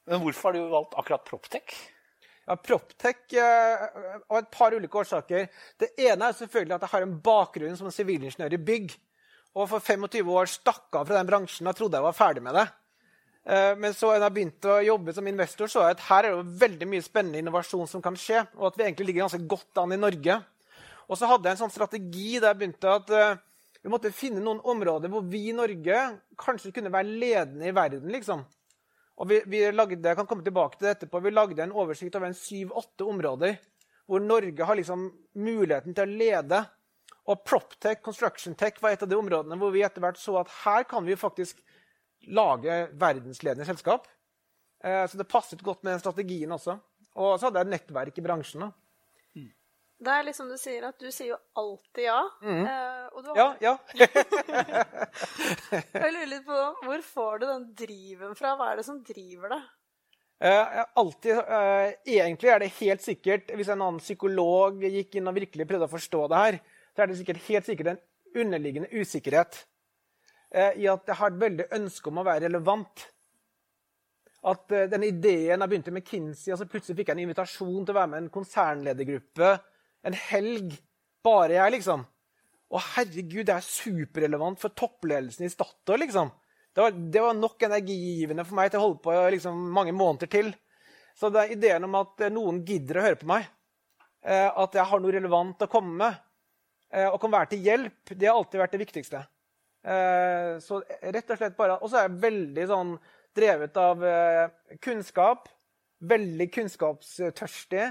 Men 0.07 0.24
hvorfor 0.24 0.50
har 0.50 0.56
du 0.56 0.71
valgt 0.71 0.95
akkurat 0.98 1.27
Proptech? 1.27 1.75
Ja, 2.48 2.56
Proptech 2.56 3.36
eh, 3.36 3.83
av 4.31 4.39
et 4.39 4.50
par 4.56 4.74
ulike 4.74 4.98
årsaker. 5.04 5.51
Det 5.77 5.92
ene 6.00 6.31
er 6.31 6.39
selvfølgelig 6.39 6.77
at 6.77 6.88
jeg 6.88 6.94
har 6.95 7.06
en 7.06 7.19
bakgrunn 7.21 7.77
som 7.77 7.92
sivilingeniør 7.92 8.56
i 8.56 8.63
bygg. 8.71 8.95
Og 9.57 9.65
for 9.71 9.81
25 9.81 10.27
år 10.30 10.50
stakk 10.51 11.00
av 11.00 11.07
fra 11.09 11.18
den 11.18 11.30
bransjen 11.30 11.69
og 11.69 11.77
trodde 11.77 11.98
jeg 11.98 12.06
var 12.06 12.15
ferdig 12.15 12.44
med 12.45 12.57
det. 12.59 12.68
Eh, 13.48 13.74
Men 13.80 13.95
så 13.98 14.12
da 14.13 14.27
jeg 14.27 14.36
begynte 14.36 14.75
å 14.75 14.83
jobbe 14.86 15.15
som 15.15 15.27
investor, 15.30 15.71
så 15.71 15.86
jeg 15.88 15.98
at 15.98 16.06
her 16.09 16.27
er 16.27 16.38
det 16.38 16.59
veldig 16.62 16.89
mye 16.92 17.06
spennende 17.06 17.42
innovasjon 17.42 17.89
som 17.89 18.04
kan 18.04 18.18
skje. 18.19 18.44
Og 18.59 18.69
at 18.69 18.77
vi 18.77 18.86
egentlig 18.86 19.09
ligger 19.09 19.25
ganske 19.25 19.48
godt 19.50 19.81
an 19.81 19.95
i 19.95 20.01
Norge. 20.01 20.38
Og 21.07 21.18
så 21.18 21.30
hadde 21.30 21.48
jeg 21.48 21.57
en 21.57 21.63
sånn 21.63 21.74
strategi 21.74 22.38
der 22.38 22.51
jeg 22.51 22.59
begynte 22.59 22.94
at 23.00 23.09
eh, 23.15 23.39
vi 23.81 23.94
måtte 23.94 24.12
finne 24.12 24.44
noen 24.44 24.59
områder 24.68 25.09
hvor 25.09 25.24
vi 25.24 25.48
i 25.50 25.56
Norge 25.56 26.04
kanskje 26.38 26.74
kunne 26.75 26.92
være 26.94 27.18
ledende 27.24 27.69
i 27.69 27.75
verden. 27.75 28.12
liksom. 28.12 28.44
Og 29.18 29.30
vi, 29.31 29.39
vi 29.50 29.63
lagde, 29.71 30.04
jeg 30.04 30.18
kan 30.19 30.27
komme 30.30 30.45
tilbake 30.45 30.77
til 30.77 30.86
det 30.86 30.98
etterpå, 30.98 31.24
vi 31.24 31.33
lagde 31.33 31.63
en 31.63 31.74
oversikt 31.74 32.15
over 32.19 32.30
en 32.30 32.38
syv-åtte 32.38 33.07
områder 33.07 33.57
hvor 34.07 34.21
Norge 34.24 34.63
har 34.63 34.77
liksom 34.77 35.07
muligheten 35.36 35.95
til 35.95 36.06
å 36.06 36.19
lede. 36.19 36.59
Og 37.27 37.44
Proptech, 37.44 38.00
Construction 38.03 38.56
Tech 38.56 38.79
var 38.81 38.95
et 38.95 39.03
av 39.03 39.09
de 39.12 39.18
områdene 39.19 39.57
hvor 39.59 39.74
vi 39.74 39.83
etter 39.83 40.03
hvert 40.03 40.19
så 40.21 40.38
at 40.41 40.51
her 40.63 40.88
kan 40.88 41.06
vi 41.07 41.18
faktisk 41.19 41.59
lage 42.31 42.77
verdensledende 43.00 43.68
selskap. 43.68 44.07
Eh, 44.83 45.03
så 45.07 45.19
det 45.19 45.27
passet 45.29 45.63
godt 45.63 45.83
med 45.83 45.95
den 45.95 46.03
strategien 46.03 46.51
også. 46.56 46.77
Og 47.18 47.35
så 47.38 47.47
hadde 47.47 47.63
jeg 47.63 47.68
et 47.68 47.74
nettverk 47.75 48.19
i 48.19 48.25
bransjen. 48.25 48.68
da. 48.68 48.71
Det 49.97 50.13
er 50.13 50.25
liksom 50.27 50.50
du 50.51 50.57
sier, 50.62 50.83
at 50.85 51.00
du 51.01 51.07
sier 51.09 51.31
jo 51.31 51.38
alltid 51.57 52.03
ja. 52.06 52.19
Eh, 52.45 53.21
du 53.24 53.31
har, 53.31 53.38
Ja, 53.39 53.47
ja. 53.65 53.73
Jeg 55.73 56.12
lurer 56.13 56.30
litt 56.30 56.45
på 56.45 56.59
hvor 56.85 57.01
får 57.07 57.41
du 57.41 57.45
den 57.50 57.65
driven 57.80 58.38
fra? 58.38 58.53
Hva 58.59 58.71
er 58.71 58.81
det 58.81 58.85
som 58.85 59.00
driver 59.06 59.56
deg? 59.56 59.65
Eh, 60.38 60.83
alltid, 61.01 61.39
eh, 61.41 61.95
egentlig 62.13 62.51
er 62.53 62.62
det 62.62 62.69
helt 62.77 63.01
sikkert, 63.01 63.50
hvis 63.57 63.71
en 63.73 63.81
annen 63.81 64.03
psykolog 64.03 64.83
gikk 64.85 65.18
inn 65.18 65.31
og 65.31 65.39
virkelig 65.39 65.65
prøvde 65.65 65.88
å 65.89 65.95
forstå 65.95 66.21
det 66.30 66.41
her, 66.44 66.59
så 66.97 67.03
er 67.03 67.11
det 67.11 67.19
sikkert 67.19 67.44
helt 67.45 67.67
sikkert 67.69 67.91
en 67.91 67.99
underliggende 68.41 68.89
usikkerhet 68.89 69.59
eh, 70.49 70.79
i 70.81 70.88
at 70.89 71.05
jeg 71.05 71.19
har 71.19 71.29
et 71.29 71.44
veldig 71.44 71.67
ønske 71.77 72.09
om 72.09 72.17
å 72.17 72.25
være 72.25 72.47
relevant. 72.47 73.03
At 74.49 74.73
eh, 74.73 74.89
den 74.89 75.05
ideen 75.05 75.61
jeg 75.61 75.69
begynte 75.69 75.94
med 75.94 76.07
Kinsey, 76.07 76.49
og 76.49 76.57
så 76.57 76.65
plutselig 76.65 76.97
fikk 76.97 77.11
jeg 77.11 77.19
en 77.19 77.25
invitasjon 77.27 77.85
til 77.85 77.94
å 77.94 77.99
være 77.99 78.11
med 78.16 78.19
i 78.19 78.25
en 78.25 78.33
konsernledergruppe 78.33 79.54
en 80.09 80.18
helg. 80.27 80.73
Bare 81.25 81.57
jeg, 81.57 81.75
liksom. 81.77 82.06
Å, 82.68 82.83
herregud, 82.95 83.45
det 83.47 83.56
er 83.56 83.66
superrelevant 83.66 84.59
for 84.61 84.73
toppledelsen 84.73 85.45
i 85.45 85.51
Statoil, 85.51 86.01
liksom. 86.01 86.33
Det 86.73 86.83
var, 86.83 86.97
det 87.13 87.23
var 87.23 87.37
nok 87.37 87.63
energigivende 87.66 88.45
for 88.45 88.57
meg 88.57 88.71
til 88.71 88.81
å 88.81 88.87
holde 88.87 89.04
på 89.06 89.13
liksom, 89.33 89.61
mange 89.73 89.94
måneder 89.97 90.30
til. 90.31 90.51
Så 91.18 91.31
det 91.33 91.44
er 91.44 91.54
ideen 91.56 91.87
om 91.87 91.97
at 92.01 92.25
eh, 92.25 92.33
noen 92.33 92.61
gidder 92.66 92.99
å 92.99 93.06
høre 93.07 93.21
på 93.21 93.30
meg, 93.30 93.47
eh, 94.25 94.49
at 94.49 94.77
jeg 94.77 94.89
har 94.89 95.01
noe 95.01 95.16
relevant 95.16 95.66
å 95.66 95.69
komme 95.71 95.95
med, 96.04 96.23
og 96.87 97.17
kan 97.19 97.33
være 97.33 97.49
til 97.51 97.65
hjelp, 97.65 98.13
det 98.15 98.29
har 98.29 98.37
alltid 98.37 98.61
vært 98.61 98.75
det 98.75 98.79
viktigste. 98.79 99.19
Eh, 99.87 100.57
så 100.63 100.81
rett 100.83 101.29
og 101.31 101.39
slett 101.39 101.53
bare 101.56 101.77
Og 101.79 101.87
så 101.87 101.99
er 101.99 102.07
jeg 102.07 102.19
veldig 102.19 102.63
sånn 102.67 102.89
drevet 103.37 103.77
av 103.79 104.03
eh, 104.06 104.49
kunnskap. 104.83 105.47
Veldig 106.07 106.47
kunnskapstørstig. 106.53 107.85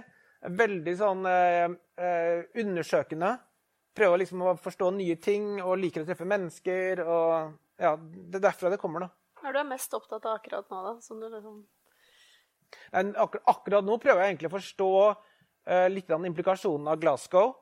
Veldig 0.61 0.97
sånn 0.99 1.29
eh, 1.31 1.77
eh, 2.01 2.43
undersøkende. 2.63 3.37
Prøver 3.97 4.23
liksom 4.23 4.43
å 4.45 4.57
forstå 4.61 4.91
nye 4.99 5.17
ting 5.23 5.57
og 5.63 5.79
liker 5.81 6.05
å 6.05 6.09
treffe 6.09 6.29
mennesker. 6.29 7.01
og 7.07 7.55
ja, 7.81 7.95
Det 7.97 8.41
er 8.41 8.49
derfra 8.51 8.73
det 8.73 8.81
kommer, 8.83 9.07
da. 9.07 9.13
Hva 9.41 9.51
er 9.51 9.57
du 9.57 9.71
mest 9.71 9.95
opptatt 9.97 10.27
av 10.27 10.41
akkurat 10.41 10.69
nå, 10.73 10.83
da? 10.85 10.93
Som 11.05 11.23
du 11.23 11.31
liksom 11.31 11.65
akkur 12.93 13.41
akkurat 13.47 13.85
nå 13.87 13.97
prøver 14.03 14.23
jeg 14.25 14.35
egentlig 14.35 14.51
å 14.51 14.57
forstå 14.57 14.91
eh, 15.07 15.87
litt 15.93 16.11
av 16.13 16.25
implikasjonen 16.27 16.91
av 16.93 17.01
Glasgow. 17.01 17.55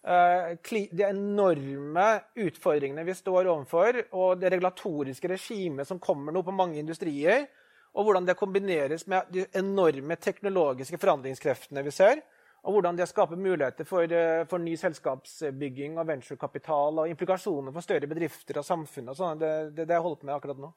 Eh, 0.00 0.56
de 0.90 1.04
enorme 1.04 2.06
utfordringene 2.40 3.04
vi 3.04 3.14
står 3.14 3.50
overfor, 3.52 3.98
og 4.16 4.40
det 4.40 4.52
regulatoriske 4.54 5.28
regimet 5.28 5.88
som 5.88 6.00
kommer 6.00 6.32
nå 6.32 6.40
på 6.42 6.54
mange 6.56 6.80
industrier, 6.80 7.44
og 7.92 8.06
hvordan 8.06 8.24
det 8.24 8.38
kombineres 8.38 9.04
med 9.10 9.28
de 9.34 9.44
enorme 9.58 10.16
teknologiske 10.16 10.98
forandringskreftene 11.02 11.82
vi 11.84 11.92
ser, 11.92 12.22
og 12.64 12.76
hvordan 12.76 12.96
det 12.96 13.08
skaper 13.08 13.40
muligheter 13.40 13.84
for, 13.88 14.04
eh, 14.04 14.44
for 14.48 14.58
ny 14.58 14.74
selskapsbygging 14.76 15.98
og 15.98 16.06
venturekapital 16.06 17.00
og 17.00 17.08
implikasjoner 17.08 17.72
for 17.72 17.84
større 17.84 18.08
bedrifter 18.08 18.58
og 18.58 18.64
samfunn. 18.64 19.08
og 19.08 19.16
sånn. 19.16 19.38
Det 19.38 19.74
det, 19.74 19.86
det 19.86 19.94
jeg 19.94 20.02
holder 20.02 20.20
på 20.20 20.26
med 20.26 20.34
akkurat 20.34 20.58
nå. 20.58 20.72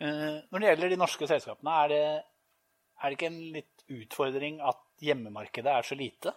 Eh, 0.00 0.38
Når 0.50 0.58
det 0.58 0.68
gjelder 0.68 0.88
de 0.88 0.96
norske 0.96 1.26
selskapene, 1.26 1.70
er 1.84 1.88
det, 1.88 2.24
er 3.02 3.08
det 3.08 3.18
ikke 3.18 3.26
en 3.26 3.42
litt 3.52 3.84
utfordring 3.88 4.60
at 4.60 4.78
hjemmemarkedet 5.00 5.66
er 5.66 5.82
så 5.82 5.94
lite? 5.98 6.34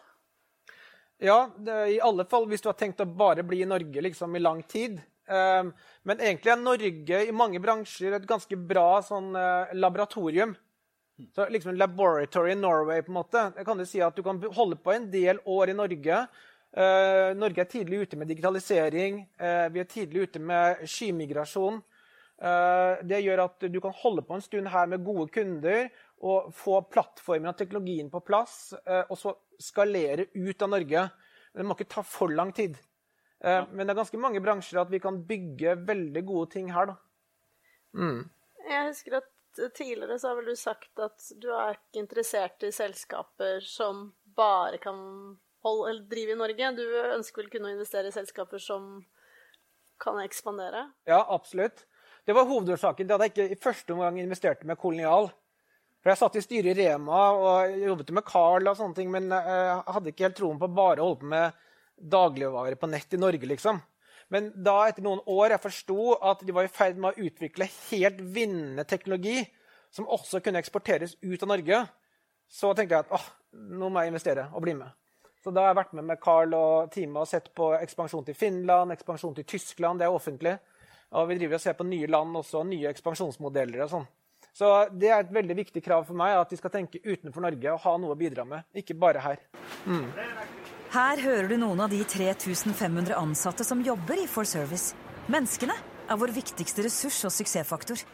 Ja, 1.23 1.47
det, 1.55 1.79
i 1.95 2.01
alle 2.03 2.25
fall 2.27 2.49
hvis 2.51 2.63
du 2.63 2.67
har 2.67 2.77
tenkt 2.77 3.01
å 3.01 3.07
bare 3.07 3.45
bli 3.47 3.61
i 3.63 3.69
Norge 3.69 4.01
liksom, 4.03 4.35
i 4.35 4.43
lang 4.43 4.63
tid, 4.67 4.99
Um, 5.23 5.69
men 6.03 6.19
egentlig 6.19 6.51
er 6.51 6.59
Norge 6.59 7.19
i 7.23 7.31
mange 7.31 7.59
bransjer 7.63 8.11
et 8.11 8.25
ganske 8.27 8.57
bra 8.59 8.99
sånn, 9.05 9.31
uh, 9.37 9.71
laboratorium. 9.71 10.55
Så 11.35 11.45
liksom 11.53 11.77
Laboratory 11.77 12.55
Norway, 12.57 13.03
på 13.05 13.13
en 13.13 13.19
måte. 13.21 13.43
Jeg 13.55 13.67
kan 13.67 13.79
jo 13.79 13.85
si 13.87 14.01
at 14.01 14.15
Du 14.17 14.23
kan 14.25 14.41
holde 14.55 14.79
på 14.81 14.91
en 14.91 15.07
del 15.13 15.39
år 15.45 15.71
i 15.71 15.77
Norge. 15.77 16.25
Uh, 16.73 17.31
Norge 17.37 17.61
er 17.61 17.69
tidlig 17.69 18.01
ute 18.03 18.19
med 18.19 18.27
digitalisering. 18.27 19.23
Uh, 19.39 19.69
vi 19.71 19.83
er 19.83 19.89
tidlig 19.89 20.27
ute 20.27 20.41
med 20.41 20.83
skymigrasjon. 20.89 21.79
Uh, 22.43 22.99
det 23.05 23.21
gjør 23.23 23.45
at 23.45 23.67
du 23.69 23.79
kan 23.79 23.93
holde 24.01 24.25
på 24.25 24.35
en 24.35 24.43
stund 24.43 24.67
her 24.73 24.89
med 24.91 25.05
gode 25.05 25.29
kunder 25.31 25.87
og 26.23 26.49
få 26.55 26.81
plattformen 26.91 27.53
og 27.53 27.59
teknologien 27.59 28.09
på 28.09 28.21
plass, 28.23 28.71
og 29.11 29.17
så 29.19 29.33
skalere 29.61 30.27
ut 30.33 30.61
av 30.61 30.71
Norge. 30.73 31.05
Det 31.53 31.65
må 31.65 31.77
ikke 31.77 31.91
ta 31.95 32.03
for 32.07 32.33
lang 32.33 32.53
tid. 32.55 32.79
Ja. 33.43 33.65
men 33.67 33.83
det 33.83 33.91
er 33.91 33.97
ganske 33.97 34.19
mange 34.23 34.39
bransjer 34.39 34.79
at 34.79 34.91
vi 34.91 35.01
kan 35.03 35.17
bygge 35.27 35.73
veldig 35.83 36.21
gode 36.23 36.53
ting 36.53 36.69
her. 36.71 36.93
da. 36.93 36.95
Mm. 37.99 38.21
Jeg 38.69 38.85
husker 38.87 39.17
at 39.17 39.73
tidligere 39.75 40.15
så 40.19 40.31
har 40.31 40.37
vel 40.39 40.53
du 40.53 40.55
sagt 40.55 41.01
at 41.03 41.25
du 41.43 41.49
er 41.51 41.75
ikke 41.75 42.05
interessert 42.05 42.63
i 42.63 42.71
selskaper 42.71 43.59
som 43.67 44.13
bare 44.37 44.79
kan 44.81 44.97
holde, 45.63 45.89
eller 45.89 46.07
drive 46.09 46.31
i 46.31 46.39
Norge. 46.39 46.71
Du 46.79 46.85
ønsker 47.17 47.43
vel 47.43 47.51
kunne 47.51 47.73
investere 47.75 48.09
i 48.09 48.15
selskaper 48.15 48.63
som 48.63 49.03
kan 50.03 50.19
ekspandere? 50.23 50.87
Ja, 51.07 51.21
absolutt. 51.27 51.85
Det 52.25 52.35
var 52.35 52.47
hovedårsaken 52.47 53.07
til 53.07 53.15
at 53.15 53.25
jeg 53.25 53.33
ikke 53.33 53.55
i 53.55 53.59
første 53.59 53.95
omgang 53.95 54.19
investerte 54.21 54.67
med 54.67 54.79
Kolonial. 54.79 55.29
For 56.03 56.11
Jeg 56.11 56.19
satt 56.19 56.35
i 56.35 56.43
styret 56.43 56.73
i 56.73 56.83
Rema 56.83 57.19
og 57.31 57.75
jobbet 57.79 58.09
med 58.11 58.25
Carl, 58.27 58.67
og 58.67 58.75
sånne 58.75 58.97
ting, 58.97 59.11
men 59.11 59.31
jeg 59.31 59.77
hadde 59.95 60.11
ikke 60.11 60.25
helt 60.27 60.35
troen 60.35 60.59
på 60.59 60.67
bare 60.75 60.99
å 60.99 61.07
holde 61.07 61.21
på 61.21 61.29
med 61.31 61.61
dagligvarer 62.11 62.75
på 62.75 62.89
nett 62.91 63.15
i 63.15 63.19
Norge. 63.21 63.47
liksom. 63.47 63.79
Men 64.33 64.49
da, 64.65 64.75
etter 64.89 65.05
noen 65.05 65.21
år, 65.29 65.53
jeg 65.53 65.63
forsto 65.63 66.15
at 66.19 66.43
de 66.43 66.55
var 66.55 66.67
i 66.67 66.71
ferd 66.71 66.99
med 66.99 67.13
å 67.13 67.27
utvikle 67.27 67.69
helt 67.91 68.19
vinnende 68.35 68.83
teknologi 68.89 69.37
som 69.93 70.09
også 70.09 70.41
kunne 70.43 70.59
eksporteres 70.59 71.15
ut 71.21 71.45
av 71.45 71.51
Norge, 71.53 71.79
så 72.49 72.73
tenkte 72.75 72.97
jeg 72.97 73.05
at 73.05 73.13
åh, 73.15 73.27
nå 73.53 73.87
må 73.87 74.03
jeg 74.03 74.11
investere 74.11 74.47
og 74.51 74.65
bli 74.65 74.73
med. 74.75 74.91
Så 75.43 75.51
da 75.51 75.63
har 75.63 75.73
jeg 75.73 75.79
vært 75.81 75.95
med 75.97 76.07
med 76.07 76.21
Carl 76.23 76.55
og 76.57 76.91
teamet 76.91 77.21
og 77.23 77.29
sett 77.29 77.49
på 77.55 77.73
ekspansjon 77.77 78.25
til 78.27 78.35
Finland, 78.37 78.91
ekspansjon 78.95 79.35
til 79.37 79.47
Tyskland. 79.53 79.99
Det 79.99 80.07
er 80.07 80.15
offentlig. 80.15 80.53
Og 81.13 81.27
vi 81.29 81.37
driver 81.37 81.59
og 81.59 81.63
ser 81.63 81.75
på 81.77 81.87
nye 81.87 82.09
land 82.09 82.37
også, 82.39 82.63
nye 82.67 82.91
ekspansjonsmodeller 82.91 83.83
og 83.85 83.91
sånn. 83.91 84.05
Så 84.53 84.69
det 84.93 85.09
er 85.09 85.23
et 85.23 85.31
veldig 85.33 85.55
viktig 85.63 85.81
krav 85.81 86.05
for 86.05 86.17
meg 86.17 86.35
at 86.37 86.51
de 86.53 86.59
skal 86.59 86.73
tenke 86.73 87.01
utenfor 87.01 87.41
Norge 87.41 87.73
og 87.73 87.81
ha 87.87 87.93
noe 87.97 88.13
å 88.13 88.19
bidra 88.19 88.45
med, 88.45 88.67
ikke 88.77 88.97
bare 89.01 89.23
her. 89.23 89.41
Her 90.93 91.23
hører 91.23 91.49
du 91.49 91.55
noen 91.57 91.81
av 91.81 91.89
de 91.89 92.03
3500 92.05 93.17
ansatte 93.17 93.65
som 93.65 93.81
jobber 93.81 94.21
i 94.21 94.27
For 94.29 94.45
Service. 94.45 94.93
Menneskene 95.33 95.73
er 95.73 96.19
vår 96.21 96.35
viktigste 96.35 96.85
ressurs 96.85 97.17
og 97.25 97.33
suksessfaktor. 97.33 98.05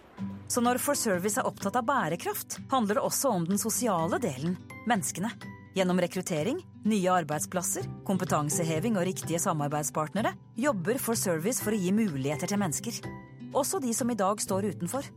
Så 0.47 0.63
når 0.63 0.79
For 0.79 0.95
Service 0.95 1.39
er 1.41 1.47
opptatt 1.47 1.75
av 1.75 1.87
bærekraft, 1.89 2.61
handler 2.71 2.99
det 2.99 3.03
også 3.03 3.35
om 3.35 3.47
den 3.49 3.59
sosiale 3.59 4.19
delen 4.23 4.55
menneskene. 4.87 5.33
Gjennom 5.75 5.99
rekruttering, 6.01 6.63
nye 6.87 7.15
arbeidsplasser, 7.19 7.85
kompetanseheving 8.07 8.95
og 8.97 9.09
riktige 9.11 9.43
samarbeidspartnere 9.43 10.33
jobber 10.59 11.03
For 11.03 11.19
Service 11.19 11.59
for 11.63 11.75
å 11.75 11.79
gi 11.83 11.91
muligheter 11.95 12.47
til 12.47 12.63
mennesker. 12.63 13.03
Også 13.51 13.83
de 13.83 13.91
som 13.97 14.07
i 14.07 14.17
dag 14.17 14.39
står 14.39 14.71
utenfor. 14.71 15.07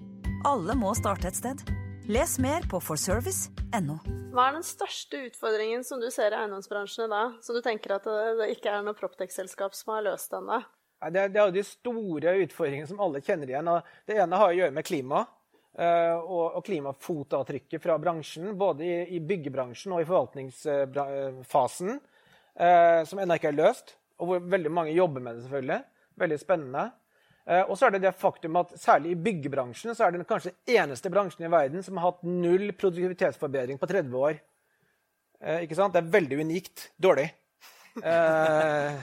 Alle 0.49 0.75
må 0.75 0.91
starte 0.99 1.29
et 1.31 1.37
sted. 1.39 1.61
Les 2.11 2.33
mer 2.43 2.65
på 2.71 2.81
forservice.no. 2.83 3.97
Hva 4.35 4.47
er 4.49 4.57
den 4.57 4.65
største 4.67 5.21
utfordringen 5.29 5.85
som 5.87 6.01
du 6.03 6.09
ser 6.11 6.35
i 6.35 6.39
eiendomsbransjen 6.41 7.05
i 7.07 7.13
dag, 7.13 7.37
som 7.45 7.55
du 7.55 7.61
tenker 7.63 7.95
at 7.95 8.07
det, 8.09 8.49
ikke 8.57 8.73
er 8.73 8.83
noe 8.83 8.97
Proptex-selskap 8.99 9.77
som 9.77 9.93
har 9.95 10.07
løst 10.09 10.35
ennå? 10.35 10.59
Det, 11.03 11.29
det 11.35 11.39
er 11.39 11.47
jo 11.51 11.55
de 11.55 11.65
store 11.67 12.35
utfordringene 12.43 12.91
som 12.91 13.03
alle 13.05 13.23
kjenner 13.23 13.53
igjen. 13.53 13.71
og 13.71 13.87
Det 14.09 14.19
ene 14.23 14.41
har 14.41 14.51
å 14.51 14.57
gjøre 14.59 14.75
med 14.75 14.87
klima. 14.89 15.23
eh, 15.79 16.17
Og, 16.17 16.59
og 16.59 16.65
klimafotavtrykket 16.67 17.83
fra 17.83 17.99
bransjen, 18.03 18.51
både 18.59 18.87
i, 18.87 18.97
i 19.19 19.21
byggebransjen 19.23 19.95
og 19.95 20.03
i 20.03 20.09
forvaltningsfasen, 20.11 21.95
eh, 22.57 23.01
som 23.07 23.23
ennå 23.23 23.39
ikke 23.39 23.53
er 23.53 23.61
løst. 23.61 23.95
Og 24.19 24.27
hvor 24.31 24.43
veldig 24.57 24.75
mange 24.75 24.97
jobber 24.97 25.23
med 25.23 25.39
det, 25.39 25.47
selvfølgelig. 25.47 25.81
Veldig 26.23 26.39
spennende. 26.43 26.85
Eh, 27.49 27.65
Og 27.67 27.75
så 27.79 27.87
er 27.87 27.97
det 27.97 28.05
det 28.05 28.15
faktum 28.15 28.57
at 28.61 28.75
særlig 28.79 29.13
i 29.13 29.19
byggebransjen 29.19 29.97
så 29.97 30.07
er 30.07 30.15
det 30.15 30.27
kanskje 30.29 30.53
den 30.53 30.79
eneste 30.79 31.11
bransjen 31.11 31.47
i 31.47 31.51
verden 31.53 31.83
som 31.83 31.99
har 31.99 32.13
hatt 32.13 32.23
null 32.23 32.71
produktivitetsforbedring 32.79 33.81
på 33.81 33.89
30 33.91 34.19
år. 34.19 34.41
Eh, 35.43 35.65
ikke 35.67 35.79
sant? 35.79 35.95
Det 35.95 36.03
er 36.03 36.13
veldig 36.15 36.39
unikt 36.47 36.91
dårlig. 37.03 37.29
Eh, 37.99 38.95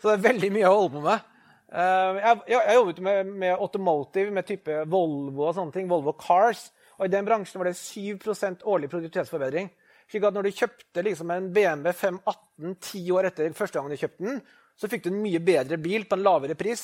så 0.00 0.10
det 0.10 0.16
er 0.18 0.26
veldig 0.28 0.52
mye 0.54 0.68
å 0.68 0.76
holde 0.76 0.94
på 0.98 1.04
med. 1.06 1.24
Eh, 1.70 2.20
jeg, 2.20 2.42
jeg, 2.52 2.76
jobbet 2.76 3.00
med, 3.06 3.32
med 3.44 3.54
automotive, 3.56 4.34
med 4.34 4.46
type 4.46 4.76
Volvo 4.90 5.48
og 5.48 5.56
sånne 5.56 5.74
ting. 5.74 5.88
Volvo 5.90 6.14
Cars. 6.20 6.68
Og 7.00 7.08
i 7.08 7.12
den 7.12 7.24
bransjen 7.24 7.62
var 7.62 7.70
det 7.70 7.78
7% 7.80 8.66
årlig 8.68 8.90
produktivitetsforbedring. 8.92 9.70
Slik 10.10 10.26
at 10.26 10.34
når 10.36 10.48
du 10.48 10.56
kjøpte 10.58 11.04
liksom 11.06 11.30
en 11.32 11.48
BMW 11.54 11.92
518 11.96 12.74
ti 12.82 13.04
år 13.14 13.30
etter 13.30 13.54
første 13.56 13.78
gang 13.78 13.88
du 13.88 13.96
kjøpte 13.96 14.26
den, 14.26 14.40
så 14.76 14.88
fikk 14.90 15.04
du 15.06 15.12
en 15.12 15.22
mye 15.22 15.40
bedre 15.44 15.78
bil 15.80 16.04
på 16.08 16.18
en 16.18 16.24
lavere 16.26 16.56
pris. 16.58 16.82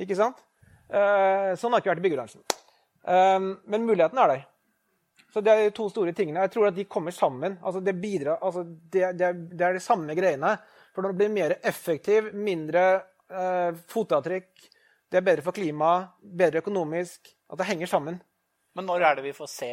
Ikke 0.00 0.16
sant? 0.18 0.40
Eh, 0.88 1.52
sånn 1.58 1.72
har 1.72 1.80
det 1.80 1.84
ikke 1.84 1.92
vært 1.94 2.02
i 2.02 2.06
byggebransjen. 2.08 2.44
Eh, 3.04 3.38
men 3.70 3.86
muligheten 3.86 4.20
er 4.20 4.32
der. 4.34 4.44
Så 5.34 5.42
det 5.42 5.50
er 5.50 5.64
de 5.64 5.72
to 5.74 5.88
store 5.90 6.12
tingene. 6.14 6.44
Jeg 6.46 6.52
tror 6.54 6.68
at 6.68 6.76
de 6.76 6.84
kommer 6.86 7.14
sammen. 7.14 7.56
Altså 7.62 7.80
det, 7.82 7.96
bidrar, 7.98 8.38
altså 8.42 8.62
det, 8.64 9.16
det, 9.18 9.32
det 9.54 9.66
er 9.66 9.74
de 9.74 9.82
samme 9.82 10.14
greiene. 10.14 10.52
For 10.94 11.02
når 11.02 11.14
det 11.14 11.20
blir 11.22 11.34
mer 11.34 11.56
effektiv, 11.66 12.30
mindre 12.38 12.84
eh, 13.30 13.72
fotavtrykk, 13.90 14.68
det 15.10 15.18
er 15.18 15.26
bedre 15.26 15.44
for 15.46 15.54
klimaet, 15.54 16.14
bedre 16.22 16.62
økonomisk 16.62 17.28
At 17.52 17.60
det 17.60 17.66
henger 17.68 17.90
sammen. 17.90 18.16
Men 18.74 18.88
når 18.88 19.04
er 19.06 19.18
det 19.18 19.22
vi 19.28 19.32
får 19.36 19.46
se 19.50 19.70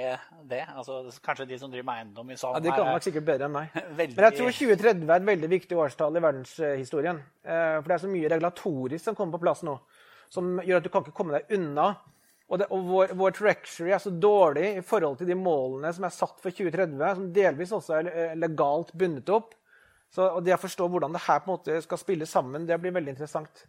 det? 0.49 0.61
Altså, 0.77 0.99
kanskje 1.25 1.47
de 1.49 1.57
som 1.57 1.71
driver 1.71 1.87
med 1.87 2.01
eiendom 2.01 2.27
i 2.29 2.35
Ja, 2.35 2.41
salen 2.43 2.65
de 2.65 2.73
kan 2.73 2.85
nok 2.85 3.05
sikkert 3.05 3.25
bedre 3.25 3.47
enn 3.47 3.55
meg. 3.55 3.71
veldig 4.01 4.17
Men 4.17 4.27
jeg 4.27 4.37
tror 4.37 4.51
2030 4.57 5.07
er 5.07 5.15
et 5.15 5.29
veldig 5.31 5.49
viktig 5.55 5.79
årstall 5.85 6.19
i 6.19 6.23
verdenshistorien. 6.25 7.21
Eh, 7.41 7.77
For 7.79 7.89
det 7.89 7.95
er 7.95 8.03
så 8.03 8.11
mye 8.11 8.29
regulatorisk 8.35 9.07
som 9.07 9.17
kommer 9.17 9.37
på 9.37 9.45
plass 9.47 9.63
nå, 9.65 9.73
som 10.31 10.55
gjør 10.63 10.79
at 10.79 10.85
du 10.87 10.91
kan 10.93 11.03
ikke 11.03 11.15
komme 11.17 11.35
deg 11.37 11.51
unna. 11.57 11.89
Og, 12.51 12.59
det, 12.59 12.67
og 12.75 12.87
vår, 12.87 13.13
vår 13.19 13.33
trajectory 13.35 13.93
er 13.95 14.01
så 14.03 14.11
dårlig 14.11 14.65
i 14.77 14.83
forhold 14.83 15.17
til 15.21 15.29
de 15.29 15.37
målene 15.39 15.91
som 15.95 16.03
er 16.07 16.11
satt 16.15 16.39
for 16.43 16.51
2030, 16.51 17.03
som 17.15 17.29
delvis 17.35 17.71
også 17.75 17.97
er 17.99 18.09
eh, 18.11 18.33
legalt 18.39 18.91
bundet 18.99 19.31
opp. 19.31 19.53
Så, 20.11 20.25
det 20.43 20.57
å 20.57 20.59
forstå 20.59 20.87
hvordan 20.91 21.15
det 21.15 21.23
her 21.23 21.39
på 21.39 21.47
en 21.47 21.53
måte 21.55 21.77
skal 21.85 22.01
spille 22.01 22.27
sammen, 22.27 22.65
det 22.67 22.75
blir 22.83 22.91
veldig 22.95 23.13
interessant. 23.13 23.63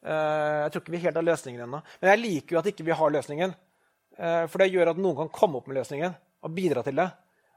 Eh, 0.00 0.62
Jeg 0.62 0.72
tror 0.72 0.84
ikke 0.84 0.94
vi 0.96 1.02
helt 1.04 1.20
har 1.20 1.28
løsningen 1.28 1.66
ennå. 1.66 1.82
Men 2.00 2.12
jeg 2.14 2.22
liker 2.22 2.56
jo 2.56 2.62
at 2.62 2.70
ikke 2.72 2.88
vi 2.88 2.96
har 3.02 3.12
løsningen. 3.18 3.52
Eh, 4.16 4.46
For 4.48 4.64
det 4.64 4.70
gjør 4.72 4.94
at 4.94 5.02
noen 5.04 5.18
kan 5.20 5.34
komme 5.36 5.60
opp 5.60 5.68
med 5.68 5.80
løsningen 5.82 6.16
og 6.42 6.56
bidra 6.56 6.84
til 6.88 6.96
det. 7.00 7.10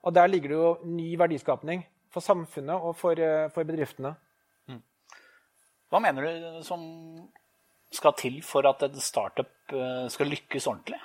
Og 0.06 0.14
der 0.14 0.28
ligger 0.30 0.52
det 0.52 0.60
jo 0.60 0.76
ny 0.92 1.08
verdiskapning 1.18 1.88
for 2.14 2.24
samfunnet 2.24 2.76
og 2.76 2.94
for, 3.00 3.20
for 3.56 3.68
bedriftene. 3.68 4.12
Hva 5.90 6.00
mener 6.04 6.26
du 6.26 6.62
som 6.66 6.84
skal 7.96 8.16
til 8.20 8.40
for 8.46 8.68
at 8.70 8.84
en 8.88 9.02
startup 9.02 9.74
eh, 9.74 10.08
skal 10.12 10.32
lykkes 10.32 10.68
ordentlig? 10.72 11.00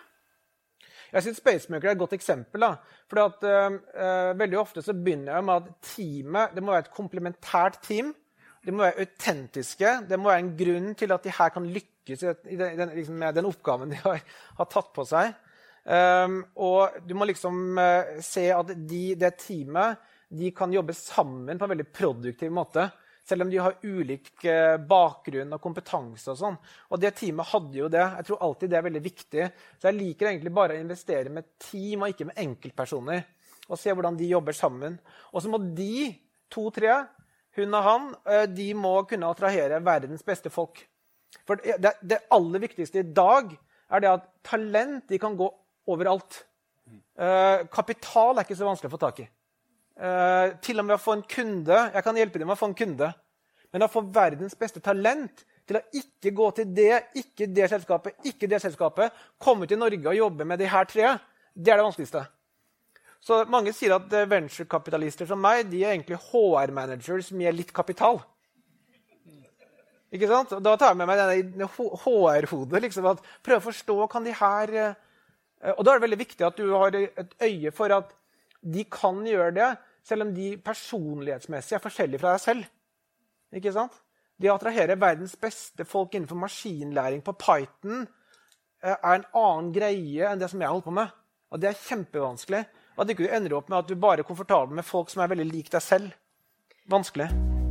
Jeg 1.10 1.24
synes 1.24 1.40
Spacemaker 1.42 1.90
er 1.90 1.96
et 1.96 2.02
godt 2.02 2.14
eksempel. 2.14 2.62
da. 2.62 2.74
Fordi 3.10 3.26
at 3.26 3.46
eh, 3.50 4.38
Veldig 4.38 4.58
ofte 4.58 4.82
så 4.82 4.94
begynner 4.94 5.34
jeg 5.34 5.44
med 5.44 5.54
at 5.54 5.70
teamet 5.94 6.54
det 6.54 6.62
må 6.62 6.74
være 6.74 6.86
et 6.86 6.94
komplementært 6.94 7.80
team. 7.82 8.14
De 8.64 8.72
må 8.72 8.84
være 8.84 9.06
autentiske. 9.06 9.94
Det 10.08 10.18
må 10.18 10.30
være 10.30 10.44
en 10.44 10.56
grunn 10.58 10.94
til 10.94 11.12
at 11.12 11.24
de 11.24 11.32
her 11.38 11.54
kan 11.54 11.66
lykkes 11.66 12.22
i, 12.22 12.56
den, 12.56 12.94
liksom, 12.94 13.14
med 13.14 13.34
den 13.34 13.48
oppgaven 13.48 13.94
de 13.94 14.00
har, 14.04 14.20
har 14.58 14.68
tatt 14.70 14.92
på 14.94 15.06
seg. 15.08 15.32
Um, 15.80 16.42
og 16.60 17.00
du 17.08 17.14
må 17.16 17.24
liksom 17.24 17.78
uh, 17.80 18.18
se 18.22 18.50
at 18.52 18.74
de, 18.76 19.14
det 19.16 19.30
teamet 19.40 19.96
de 20.28 20.50
kan 20.54 20.72
jobbe 20.74 20.92
sammen 20.94 21.58
på 21.58 21.66
en 21.66 21.72
veldig 21.72 21.86
produktiv 21.88 22.52
måte. 22.54 22.84
Selv 23.30 23.44
om 23.44 23.50
de 23.52 23.60
har 23.62 23.76
ulik 23.86 24.32
eh, 24.50 24.76
bakgrunn 24.90 25.54
og 25.54 25.62
kompetanse. 25.62 26.32
Og 26.32 26.38
sånn. 26.40 26.56
Og 26.90 27.02
det 27.02 27.12
teamet 27.20 27.52
hadde 27.52 27.78
jo 27.78 27.90
det. 27.92 28.02
Jeg 28.18 28.26
tror 28.26 28.42
alltid 28.46 28.72
det 28.72 28.80
er 28.80 28.86
veldig 28.88 29.02
viktig. 29.04 29.46
Så 29.78 29.90
jeg 29.90 29.98
liker 30.00 30.32
egentlig 30.32 30.54
bare 30.56 30.74
å 30.74 30.82
investere 30.82 31.30
med 31.30 31.46
team 31.62 32.02
og 32.02 32.10
ikke 32.10 32.26
med 32.32 32.42
enkeltpersoner. 32.42 33.22
Og 33.70 33.78
se 33.78 33.94
hvordan 33.94 34.18
de 34.18 34.32
jobber 34.32 34.56
sammen. 34.56 34.98
Og 35.30 35.44
så 35.44 35.52
må 35.52 35.62
de 35.62 36.10
to-tre, 36.50 37.04
hun 37.58 37.78
og 37.78 37.86
han, 37.86 38.12
eh, 38.26 38.46
de 38.50 38.72
må 38.74 38.96
kunne 39.06 39.30
attrahere 39.30 39.78
verdens 39.86 40.26
beste 40.26 40.50
folk. 40.50 40.82
For 41.46 41.62
det, 41.62 41.94
det 42.02 42.24
aller 42.34 42.66
viktigste 42.66 43.04
i 43.04 43.10
dag 43.14 43.54
er 43.90 44.02
det 44.02 44.10
at 44.10 44.30
talent 44.46 45.06
de 45.10 45.18
kan 45.22 45.36
gå 45.38 45.46
overalt. 45.90 46.42
Eh, 46.90 47.66
kapital 47.70 48.38
er 48.38 48.46
ikke 48.46 48.58
så 48.58 48.66
vanskelig 48.66 48.90
å 48.90 48.96
få 48.96 49.04
tak 49.06 49.22
i. 49.22 49.30
Eh, 49.98 50.56
til 50.64 50.80
og 50.80 50.86
med 50.86 50.96
å 50.96 51.02
få 51.02 51.16
en 51.18 51.26
kunde. 51.28 51.78
Jeg 51.94 52.06
kan 52.06 52.16
hjelpe 52.16 52.40
dem 52.40 52.48
med 52.48 52.56
å 52.56 52.60
få 52.60 52.70
en 52.70 52.78
kunde. 52.78 53.10
Men 53.70 53.86
å 53.86 53.90
få 53.90 54.02
verdens 54.12 54.56
beste 54.58 54.82
talent 54.82 55.44
til 55.68 55.78
å 55.78 55.84
ikke 55.94 56.32
gå 56.34 56.50
til 56.56 56.72
det, 56.74 56.92
ikke 57.20 57.46
det 57.54 57.68
selskapet, 57.70 58.16
ikke 58.26 58.48
det 58.50 58.58
selskapet, 58.62 59.14
komme 59.38 59.68
til 59.70 59.78
Norge 59.78 60.10
og 60.10 60.18
jobbe 60.18 60.46
med 60.48 60.58
de 60.58 60.70
her 60.70 60.88
tre, 60.90 61.12
det 61.54 61.72
er 61.72 61.78
det 61.78 61.86
vanskeligste. 61.86 62.24
Så 63.20 63.42
Mange 63.52 63.74
sier 63.76 63.94
at 63.98 64.12
eh, 64.16 64.28
venturekapitalister 64.28 65.28
som 65.28 65.40
meg 65.42 65.68
de 65.70 65.84
er 65.84 65.94
egentlig 65.94 66.18
HR-managers 66.30 67.30
med 67.36 67.58
litt 67.58 67.74
kapital. 67.76 68.22
Ikke 70.10 70.26
sant? 70.26 70.56
Da 70.64 70.74
tar 70.74 70.90
jeg 70.90 70.98
med 70.98 71.06
meg 71.06 71.20
denne 71.20 71.68
HR-hodet. 71.70 72.80
Liksom, 72.82 73.06
at 73.12 73.20
å 73.22 73.60
forstå 73.62 73.98
kan 74.10 74.24
de 74.26 74.32
her 74.34 74.72
eh, 74.74 74.96
Og 75.76 75.84
da 75.84 75.92
er 75.92 76.00
det 76.00 76.06
veldig 76.08 76.18
viktig 76.24 76.46
at 76.48 76.56
du 76.58 76.72
har 76.72 76.96
et 76.96 77.36
øye 77.44 77.70
for 77.76 77.92
at 77.94 78.16
de 78.60 78.84
kan 78.90 79.22
gjøre 79.26 79.54
det, 79.56 79.70
selv 80.06 80.26
om 80.26 80.34
de 80.34 80.52
personlighetsmessig 80.64 81.76
er 81.76 81.82
forskjellige 81.82 82.22
fra 82.22 82.34
deg 82.34 82.42
selv. 82.44 82.68
Ikke 83.56 83.72
sant? 83.74 83.96
De 84.40 84.48
attraherer 84.48 85.00
verdens 85.00 85.34
beste 85.40 85.84
folk 85.84 86.14
innenfor 86.16 86.38
maskinlæring 86.40 87.20
på 87.24 87.34
Python 87.40 88.06
eh, 88.06 88.94
er 88.94 89.18
en 89.18 89.26
annen 89.36 89.72
greie 89.74 90.30
enn 90.30 90.40
det 90.40 90.48
som 90.52 90.62
jeg 90.62 90.72
holder 90.72 90.86
på 90.86 90.96
med. 90.96 91.12
Og 91.50 91.60
det 91.60 91.70
er 91.70 91.82
kjempevanskelig. 91.82 92.62
At 93.00 93.08
du 93.08 93.14
ikke 93.14 93.32
ender 93.32 93.56
opp 93.58 93.70
med 93.72 93.80
at 93.82 93.90
du 93.90 94.00
bare 94.00 94.22
er 94.22 94.28
komfortabel 94.28 94.76
med 94.76 94.86
folk 94.86 95.12
som 95.12 95.24
er 95.24 95.32
veldig 95.32 95.48
lik 95.50 95.70
deg 95.72 95.84
selv. 95.84 96.14
Vanskelig. 96.90 97.28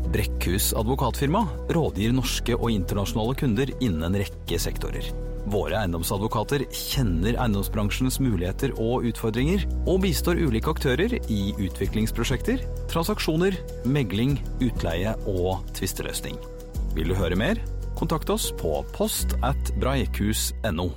Brekkhus 0.10 0.72
advokatfirma 0.78 1.44
rådgir 1.76 2.14
norske 2.18 2.58
og 2.58 2.72
internasjonale 2.74 3.38
kunder 3.38 3.74
innen 3.78 4.08
en 4.10 4.22
rekke 4.24 4.62
sektorer. 4.62 5.12
Våre 5.50 5.80
eiendomsadvokater 5.80 6.62
kjenner 6.70 7.34
eiendomsbransjens 7.34 8.20
muligheter 8.22 8.76
og 8.78 9.08
utfordringer, 9.10 9.64
og 9.90 10.04
bistår 10.04 10.38
ulike 10.38 10.70
aktører 10.70 11.16
i 11.26 11.40
utviklingsprosjekter, 11.58 12.62
transaksjoner, 12.92 13.58
megling, 13.90 14.36
utleie 14.62 15.16
og 15.32 15.66
tvisteløsning. 15.80 16.38
Vil 16.94 17.10
du 17.10 17.18
høre 17.18 17.40
mer? 17.40 17.64
Kontakt 17.98 18.30
oss 18.30 18.52
på 18.62 18.78
post 18.94 19.34
at 19.42 19.74
breikhus.no. 19.82 20.92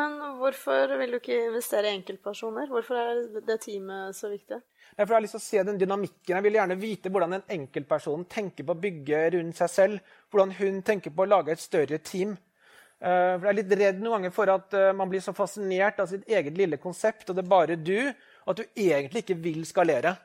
Men 0.00 0.16
hvorfor 0.40 0.96
vil 0.96 1.12
du 1.12 1.20
ikke 1.20 1.44
investere 1.50 1.90
i 1.90 1.98
enkeltpersoner? 1.98 2.72
Hvorfor 2.72 2.96
er 2.96 3.24
det 3.44 3.60
teamet 3.66 4.16
så 4.16 4.32
viktig? 4.32 4.62
Jeg 4.96 5.08
har 5.12 5.22
lyst 5.22 5.36
til 5.36 5.42
å 5.42 5.48
se 5.50 5.64
den 5.68 5.80
dynamikken. 5.80 6.38
Jeg 6.38 6.46
vil 6.46 6.56
gjerne 6.56 6.80
vite 6.80 7.12
hvordan 7.12 7.36
en 7.36 7.50
enkeltperson 7.52 8.24
tenker 8.32 8.64
på 8.64 8.72
å 8.72 8.80
bygge 8.80 9.26
rundt 9.36 9.60
seg 9.60 9.74
selv. 9.74 10.14
Hvordan 10.32 10.56
hun 10.56 10.80
tenker 10.86 11.12
på 11.12 11.26
å 11.26 11.34
lage 11.36 11.52
et 11.52 11.62
større 11.62 12.00
team. 12.00 12.38
Eh, 13.00 13.34
for 13.38 13.46
Jeg 13.46 13.52
er 13.52 13.58
litt 13.62 13.76
redd 13.80 14.00
noen 14.02 14.18
ganger 14.18 14.32
for 14.34 14.52
at 14.52 14.74
eh, 14.76 14.90
man 14.96 15.08
blir 15.08 15.22
så 15.24 15.32
fascinert 15.32 16.02
av 16.02 16.08
sitt 16.10 16.26
eget 16.28 16.56
lille 16.58 16.76
konsept, 16.80 17.30
og 17.30 17.36
det 17.36 17.44
er 17.46 17.52
bare 17.52 17.78
du, 17.80 17.96
at 18.12 18.58
du 18.58 18.64
egentlig 18.76 19.24
ikke 19.24 19.38
vil 19.40 19.62
skalere. 19.68 20.16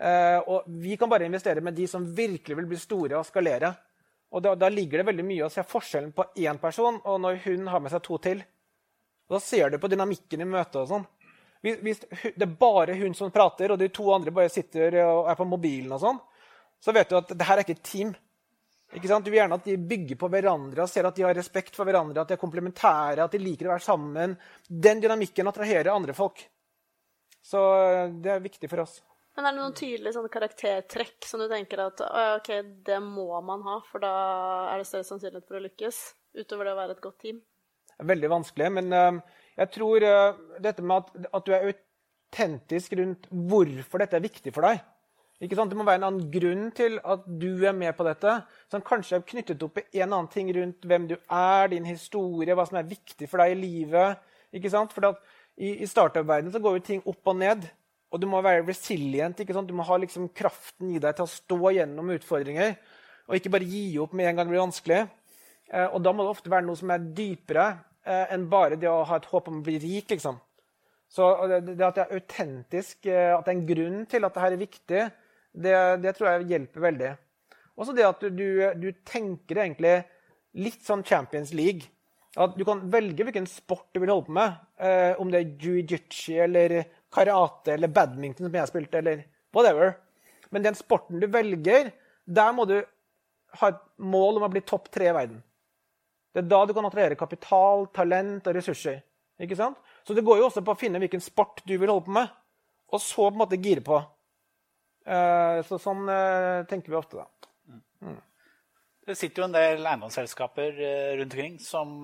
Eh, 0.00 0.38
og 0.48 0.64
Vi 0.66 0.96
kan 0.96 1.10
bare 1.12 1.28
investere 1.28 1.60
med 1.60 1.76
de 1.76 1.88
som 1.90 2.06
virkelig 2.16 2.56
vil 2.56 2.70
bli 2.70 2.80
store 2.80 3.20
og 3.20 3.28
skalere. 3.28 3.74
Og 4.32 4.42
da, 4.42 4.54
da 4.58 4.70
ligger 4.72 5.00
det 5.00 5.10
veldig 5.10 5.24
mye 5.24 5.46
å 5.46 5.52
se 5.52 5.62
forskjellen 5.68 6.14
på 6.16 6.30
én 6.42 6.58
person 6.60 6.96
og 7.04 7.20
når 7.22 7.42
hun 7.44 7.68
har 7.70 7.82
med 7.84 7.92
seg 7.92 8.02
to 8.04 8.18
til. 8.24 8.40
Da 9.30 9.38
ser 9.42 9.70
du 9.70 9.78
på 9.78 9.90
dynamikken 9.90 10.42
i 10.42 10.48
møtet. 10.48 10.80
og 10.80 10.88
sånn. 10.90 11.06
Hvis, 11.62 11.78
hvis, 11.82 12.00
det 12.38 12.44
er 12.46 12.56
bare 12.58 12.96
hun 12.96 13.14
som 13.14 13.30
prater, 13.34 13.72
og 13.72 13.78
de 13.80 13.88
to 13.92 14.08
andre 14.14 14.32
bare 14.34 14.52
sitter 14.52 14.96
og 15.04 15.30
er 15.30 15.38
på 15.38 15.48
mobilen, 15.48 15.92
og 15.92 16.02
sånn, 16.02 16.20
så 16.82 16.92
vet 16.94 17.10
du 17.10 17.16
at 17.18 17.32
det 17.32 17.46
her 17.48 17.60
er 17.60 17.66
ikke 17.66 17.76
et 17.78 17.86
team. 17.86 18.12
Ikke 18.96 19.10
sant? 19.10 19.26
Du 19.26 19.30
vil 19.30 19.42
gjerne 19.42 19.58
at 19.58 19.66
de 19.68 19.76
bygger 19.76 20.18
på 20.20 20.30
hverandre 20.32 20.84
og 20.84 20.90
ser 20.90 21.08
at 21.08 21.16
de 21.18 21.26
har 21.26 21.36
respekt 21.36 21.76
for 21.76 21.88
hverandre, 21.88 22.22
at 22.22 22.30
de 22.30 22.36
er 22.36 22.40
komplementære, 22.40 23.24
at 23.24 23.34
de 23.34 23.42
liker 23.42 23.68
å 23.68 23.74
være 23.74 23.84
sammen. 23.84 24.36
Den 24.66 25.02
dynamikken 25.04 25.52
attraherer 25.52 25.92
andre 25.92 26.16
folk. 26.16 26.40
Så 27.44 27.60
det 28.22 28.32
er 28.32 28.42
viktig 28.42 28.70
for 28.72 28.86
oss. 28.86 29.02
Men 29.36 29.44
er 29.44 29.52
det 29.52 29.60
noen 29.60 29.76
tydelige 29.76 30.14
sånn 30.16 30.30
karaktertrekk 30.32 31.28
som 31.28 31.42
du 31.42 31.50
tenker 31.50 31.82
at 31.84 32.00
ok, 32.00 32.48
det 32.88 33.02
må 33.04 33.28
man 33.44 33.66
ha, 33.68 33.82
for 33.90 34.00
da 34.00 34.14
er 34.72 34.80
det 34.80 34.88
større 34.88 35.06
sannsynlighet 35.10 35.44
for 35.44 35.60
å 35.60 35.66
lykkes, 35.66 36.00
utover 36.40 36.66
det 36.66 36.72
å 36.72 36.80
være 36.80 36.96
et 36.96 37.04
godt 37.04 37.20
team? 37.26 37.44
veldig 38.04 38.30
vanskelig. 38.30 38.70
Men 38.78 38.92
uh, 38.92 39.38
jeg 39.56 39.72
tror 39.76 40.04
uh, 40.04 40.58
dette 40.62 40.84
med 40.84 41.02
at, 41.02 41.30
at, 41.32 41.46
du 41.46 41.54
er 41.54 41.70
autentisk 41.70 42.96
rundt 42.98 43.28
hvorfor 43.30 44.02
dette 44.02 44.18
er 44.18 44.26
viktig 44.26 44.54
for 44.54 44.68
deg. 44.68 44.82
Ikke 45.42 45.56
sant? 45.58 45.68
Det 45.68 45.76
må 45.76 45.84
være 45.84 46.00
en 46.00 46.06
annen 46.08 46.28
grunn 46.32 46.70
til 46.76 46.96
at 47.04 47.24
du 47.28 47.50
er 47.68 47.74
med 47.76 47.92
på 47.98 48.06
dette, 48.06 48.38
som 48.72 48.84
kanskje 48.84 49.18
er 49.18 49.26
knyttet 49.28 49.64
opp 49.66 49.82
i 49.84 50.00
en 50.00 50.08
annen 50.08 50.30
ting 50.32 50.48
rundt 50.56 50.86
hvem 50.88 51.08
du 51.10 51.16
er, 51.16 51.66
din 51.72 51.88
historie, 51.88 52.56
hva 52.56 52.64
som 52.68 52.78
er 52.80 52.88
viktig 52.88 53.28
for 53.28 53.42
deg 53.42 53.52
i 53.52 53.58
livet. 53.60 54.22
Ikke 54.56 54.72
sant? 54.72 54.94
For 54.96 55.10
i, 55.10 55.74
i 55.84 55.88
startup-verdenen 55.88 56.64
går 56.64 56.78
jo 56.78 56.86
ting 56.86 57.04
opp 57.04 57.32
og 57.32 57.36
ned. 57.42 57.66
Og 58.14 58.22
du 58.22 58.28
må 58.30 58.40
være 58.40 58.64
resilient. 58.64 59.40
ikke 59.40 59.52
sant? 59.52 59.68
Du 59.68 59.76
må 59.76 59.84
ha 59.84 59.98
liksom 60.00 60.30
kraften 60.32 60.94
i 60.94 61.02
deg 61.02 61.18
til 61.18 61.26
å 61.26 61.34
stå 61.34 61.74
gjennom 61.76 62.14
utfordringer. 62.16 62.76
Og 63.28 63.36
ikke 63.36 63.52
bare 63.52 63.68
gi 63.68 63.84
opp 64.00 64.14
med 64.16 64.30
en 64.30 64.38
gang 64.38 64.48
det 64.48 64.54
blir 64.54 64.64
vanskelig. 64.64 65.02
Eh, 65.68 65.86
og 65.90 66.00
da 66.00 66.14
må 66.14 66.24
det 66.24 66.32
ofte 66.32 66.52
være 66.52 66.64
noe 66.64 66.78
som 66.78 66.94
er 66.94 67.06
dypere 67.16 67.66
eh, 68.06 68.32
enn 68.32 68.48
bare 68.48 68.78
det 68.80 68.88
å 68.88 69.02
ha 69.04 69.18
et 69.18 69.28
håp 69.28 69.50
om 69.50 69.60
å 69.60 69.66
bli 69.66 69.76
rik. 69.82 70.08
liksom. 70.14 70.40
Så 71.12 71.28
det, 71.50 71.60
det 71.74 71.86
at 71.86 71.98
det 71.98 72.06
er 72.06 72.20
autentisk, 72.20 73.06
eh, 73.10 73.32
at 73.34 73.44
det 73.44 73.52
er 73.52 73.58
en 73.58 73.68
grunn 73.68 74.02
til 74.10 74.26
at 74.26 74.36
dette 74.36 74.52
er 74.54 74.60
viktig, 74.62 75.04
det, 75.56 75.76
det 76.04 76.12
tror 76.16 76.30
jeg 76.30 76.50
hjelper 76.52 76.84
veldig. 76.84 77.12
Også 77.76 77.94
det 77.96 78.06
at 78.08 78.24
du, 78.32 78.48
du, 78.80 78.88
tenker 79.04 79.60
egentlig 79.62 79.98
litt 80.56 80.84
sånn 80.84 81.04
Champions 81.04 81.52
League. 81.56 81.90
At 82.36 82.56
du 82.56 82.64
kan 82.68 82.82
velge 82.92 83.24
hvilken 83.24 83.48
sport 83.48 83.88
du 83.92 84.00
vil 84.02 84.12
holde 84.12 84.28
på 84.28 84.36
med. 84.36 84.56
Eh, 84.80 85.12
om 85.20 85.30
det 85.32 85.40
er 85.40 85.54
jiu-jitsu 85.60 86.36
eller 86.44 86.76
karate 87.12 87.76
eller 87.76 87.92
badminton, 87.92 88.48
som 88.48 88.58
jeg 88.60 88.72
spilte, 88.72 89.00
eller 89.00 89.24
whatever. 89.56 89.96
Men 90.52 90.64
den 90.64 90.76
sporten 90.76 91.20
du 91.20 91.28
velger, 91.32 91.92
der 92.24 92.56
må 92.56 92.66
du 92.68 92.78
ha 93.60 93.70
et 93.72 93.82
mål 94.02 94.40
om 94.40 94.48
å 94.48 94.52
bli 94.52 94.64
topp 94.66 94.90
tre 94.92 95.10
i 95.10 95.16
verden. 95.16 95.40
Det 96.32 96.42
er 96.42 96.50
da 96.50 96.64
du 96.68 96.74
kan 96.76 96.84
attrahere 96.84 97.16
kapital, 97.16 97.86
talent 97.96 98.48
og 98.48 98.58
ressurser. 98.58 99.00
Ikke 99.40 99.56
sant? 99.56 99.78
Så 100.04 100.16
det 100.16 100.24
går 100.24 100.40
jo 100.40 100.48
også 100.48 100.62
på 100.64 100.74
å 100.74 100.80
finne 100.80 101.00
hvilken 101.00 101.22
sport 101.24 101.62
du 101.64 101.74
vil 101.76 101.88
holde 101.92 102.04
på 102.08 102.16
med, 102.16 102.28
og 102.92 103.00
så 103.02 103.28
på 103.28 103.32
en 103.34 103.40
måte 103.40 103.60
gire 103.60 103.84
på. 103.84 104.00
Uh, 105.06 105.62
så 105.66 105.78
sånn 105.78 106.02
uh, 106.10 106.66
tenker 106.66 106.90
vi 106.90 106.98
ofte, 106.98 107.22
da. 107.22 107.78
Mm. 108.02 108.18
Det 109.06 109.14
sitter 109.14 109.42
jo 109.42 109.46
en 109.46 109.54
del 109.54 109.86
eiendomsselskaper 109.86 110.80
uh, 110.80 111.12
rundt 111.20 111.36
omkring 111.36 111.58
som 111.62 111.94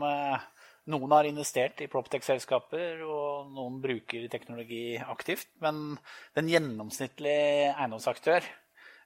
noen 0.92 1.14
har 1.14 1.26
investert 1.26 1.82
i 1.82 1.88
Proptech-selskaper, 1.90 3.02
og 3.06 3.52
noen 3.54 3.82
bruker 3.82 4.26
teknologi 4.30 4.96
aktivt. 5.02 5.50
Men 5.62 5.98
den 6.38 6.50
gjennomsnittlige 6.50 7.70
eiendomsaktør, 7.76 8.48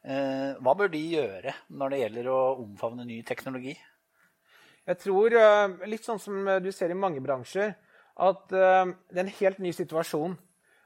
hva 0.06 0.72
bør 0.78 0.88
de 0.92 1.00
gjøre 1.02 1.52
når 1.74 1.92
det 1.92 1.98
gjelder 2.00 2.28
å 2.30 2.38
omfavne 2.62 3.04
ny 3.04 3.18
teknologi? 3.26 3.74
Jeg 4.86 5.00
tror, 5.02 5.34
eh, 5.34 5.86
litt 5.90 6.04
sånn 6.06 6.20
som 6.22 6.46
du 6.62 6.70
ser 6.70 6.92
i 6.94 6.98
mange 6.98 7.18
bransjer, 7.22 7.72
at 8.22 8.52
eh, 8.54 8.92
det 9.10 9.18
er 9.18 9.24
en 9.24 9.38
helt 9.40 9.58
ny 9.58 9.72
situasjon. 9.74 10.36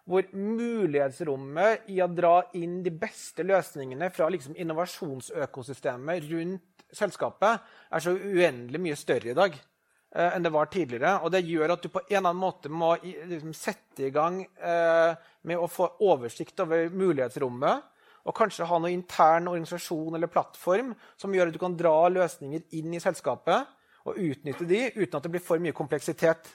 Hvor 0.08 0.26
mulighetsrommet 0.32 1.90
i 1.92 2.00
å 2.02 2.08
dra 2.10 2.36
inn 2.58 2.80
de 2.84 2.92
beste 2.94 3.44
løsningene 3.46 4.10
fra 4.14 4.30
liksom 4.32 4.56
innovasjonsøkosystemet 4.58 6.28
rundt 6.30 6.86
selskapet 6.96 7.66
er 7.90 8.02
så 8.02 8.14
uendelig 8.14 8.80
mye 8.82 8.98
større 8.98 9.30
i 9.30 9.36
dag 9.36 9.54
eh, 9.54 10.30
enn 10.32 10.46
det 10.46 10.52
var 10.54 10.70
tidligere. 10.72 11.18
Og 11.24 11.32
det 11.34 11.44
gjør 11.46 11.76
at 11.76 11.84
du 11.84 11.90
på 11.92 12.02
en 12.02 12.16
eller 12.16 12.32
annen 12.32 12.42
måte 12.42 12.72
må 12.72 12.94
liksom, 13.04 13.54
sette 13.56 14.08
i 14.08 14.14
gang 14.14 14.42
eh, 14.42 15.12
med 15.46 15.60
å 15.60 15.70
få 15.70 15.92
oversikt 16.06 16.64
over 16.64 16.90
mulighetsrommet. 16.90 17.86
Og 18.28 18.36
kanskje 18.36 18.68
ha 18.68 18.78
noe 18.80 18.92
intern 18.92 19.48
organisasjon 19.48 20.16
eller 20.16 20.32
plattform 20.32 20.92
som 21.16 21.32
gjør 21.34 21.48
at 21.48 21.56
du 21.56 21.60
kan 21.62 21.76
dra 21.76 21.94
løsninger 22.12 22.66
inn 22.76 22.96
i 22.96 23.00
selskapet 23.00 23.76
og 24.08 24.18
utnytte 24.20 24.66
de 24.68 24.88
uten 24.96 25.16
at 25.16 25.24
det 25.24 25.32
blir 25.32 25.44
for 25.44 25.62
mye 25.62 25.76
kompleksitet. 25.76 26.50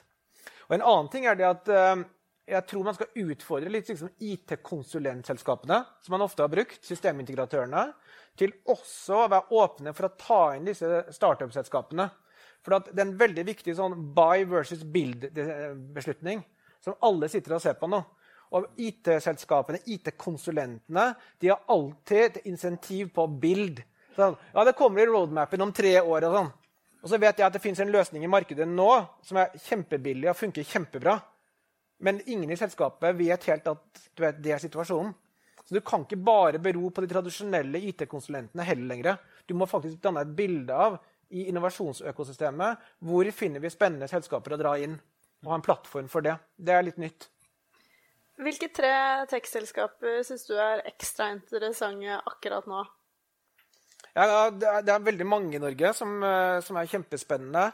Og 0.66 0.76
En 0.76 0.84
annen 0.84 1.10
ting 1.10 1.26
er 1.26 1.38
det 1.38 1.46
at 1.46 1.68
uh, 1.70 2.04
jeg 2.46 2.66
tror 2.70 2.84
man 2.86 2.94
skal 2.94 3.24
utfordre 3.26 3.70
litt 3.72 3.88
liksom 3.90 4.10
IT-konsulentselskapene, 4.22 5.80
som 6.02 6.14
man 6.14 6.24
ofte 6.26 6.44
har 6.44 6.52
brukt, 6.52 6.78
systemintegratørene, 6.86 7.88
til 8.38 8.52
også 8.70 9.24
å 9.24 9.30
være 9.32 9.58
åpne 9.62 9.94
for 9.96 10.06
å 10.06 10.14
ta 10.20 10.42
inn 10.54 10.68
disse 10.68 11.02
startup-selskapene. 11.16 12.06
For 12.62 12.78
det 12.86 12.94
er 12.98 13.06
en 13.06 13.18
veldig 13.18 13.46
viktig 13.46 13.74
sånn 13.78 13.96
buy 14.14 14.44
versus 14.50 14.84
build-beslutning 14.86 16.44
som 16.82 16.96
alle 17.06 17.30
sitter 17.30 17.56
og 17.56 17.62
ser 17.64 17.74
på 17.80 17.90
nå. 17.90 18.00
Og 18.54 18.68
IT-selskapene, 18.78 19.82
IT-konsulentene, 19.90 21.08
de 21.42 21.50
har 21.50 21.64
alltid 21.72 22.22
et 22.28 22.42
insentiv 22.46 23.10
på 23.16 23.26
build. 23.42 23.82
Sånn, 24.14 24.36
ja, 24.54 24.64
det 24.64 24.76
kommer 24.78 25.02
i 25.02 25.08
roadmapen 25.10 25.66
om 25.66 25.74
tre 25.74 25.96
år. 26.00 26.28
og 26.28 26.36
sånn. 26.38 26.52
Og 27.02 27.10
så 27.10 27.18
vet 27.22 27.38
jeg 27.38 27.46
at 27.46 27.54
det 27.54 27.62
fins 27.62 27.80
en 27.82 27.90
løsning 27.92 28.24
i 28.24 28.30
markedet 28.30 28.68
nå 28.68 28.90
som 29.22 29.38
er 29.42 29.54
kjempebillig 29.66 30.30
og 30.30 30.38
funker 30.38 30.66
kjempebra. 30.66 31.18
Men 31.98 32.20
ingen 32.26 32.50
i 32.50 32.58
selskapet 32.58 33.16
vet 33.16 33.46
helt 33.50 33.68
at 33.70 34.02
vet, 34.20 34.40
det 34.42 34.52
er 34.52 34.62
situasjonen. 34.62 35.14
Så 35.66 35.74
du 35.74 35.80
kan 35.82 36.04
ikke 36.04 36.18
bare 36.22 36.60
bero 36.62 36.90
på 36.94 37.02
de 37.02 37.10
tradisjonelle 37.10 37.80
IT-konsulentene 37.88 38.66
heller 38.68 38.90
lenger. 38.92 39.16
Du 39.46 39.54
må 39.58 39.66
faktisk 39.66 39.98
danne 40.04 40.22
et 40.22 40.34
bilde 40.38 40.74
av 40.74 41.00
i 41.34 41.48
innovasjonsøkosystemet 41.50 42.84
hvor 43.02 43.30
finner 43.34 43.62
vi 43.64 43.72
spennende 43.72 44.06
selskaper 44.10 44.54
å 44.54 44.60
dra 44.60 44.76
inn. 44.78 44.94
Og 45.42 45.50
ha 45.50 45.58
en 45.58 45.64
plattform 45.66 46.06
for 46.10 46.22
det. 46.22 46.36
Det 46.54 46.74
er 46.74 46.86
litt 46.86 47.00
nytt. 47.02 47.26
Hvilke 48.36 48.68
tre 48.76 48.92
tech-selskaper 49.30 50.20
syns 50.28 50.44
du 50.46 50.54
er 50.60 50.84
ekstra 50.86 51.30
interessante 51.32 52.20
akkurat 52.28 52.68
nå? 52.68 52.84
Ja, 54.16 54.48
det 54.50 54.88
er, 54.88 55.02
veldig 55.04 55.26
mange 55.28 55.58
i 55.58 55.60
Norge 55.60 55.92
som, 55.96 56.14
eh, 56.24 56.58
som 56.64 56.78
er 56.80 56.88
kjempespennende. 56.88 57.66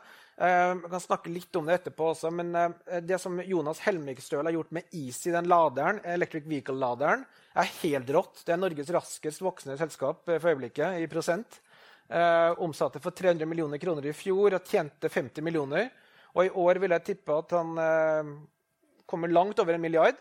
Jeg 0.42 0.72
eh, 0.72 0.88
kan 0.90 1.02
snakke 1.04 1.30
litt 1.30 1.54
om 1.54 1.68
det 1.68 1.76
etterpå 1.76 2.08
også, 2.10 2.32
men 2.34 2.50
eh, 2.58 2.98
det 3.06 3.20
som 3.22 3.36
Jonas 3.46 3.82
Helmikstøl 3.84 4.48
har 4.48 4.56
gjort 4.56 4.72
med 4.74 4.88
Easy, 4.90 5.30
den 5.30 5.46
laderen, 5.50 6.00
Electric 6.02 6.48
Vehicle-laderen, 6.50 7.22
er 7.54 7.70
helt 7.84 8.10
rått. 8.16 8.42
Det 8.42 8.56
er 8.56 8.58
Norges 8.58 8.90
raskest 8.96 9.44
voksende 9.44 9.78
selskap 9.78 10.24
for 10.26 10.50
øyeblikket 10.50 10.98
i 10.98 11.06
prosent. 11.10 11.60
Omsatte 12.60 13.00
for 13.00 13.14
300 13.16 13.46
millioner 13.48 13.80
kroner 13.80 14.08
i 14.10 14.14
fjor 14.16 14.56
og 14.58 14.66
tjente 14.68 15.08
50 15.08 15.44
millioner. 15.44 15.86
Og 16.34 16.48
i 16.48 16.50
år 16.64 16.80
vil 16.82 16.92
jeg 16.96 17.04
tippe 17.06 17.36
at 17.38 17.54
han 17.56 17.70
kommer 19.08 19.32
langt 19.32 19.60
over 19.62 19.76
en 19.76 19.84
milliard 19.84 20.18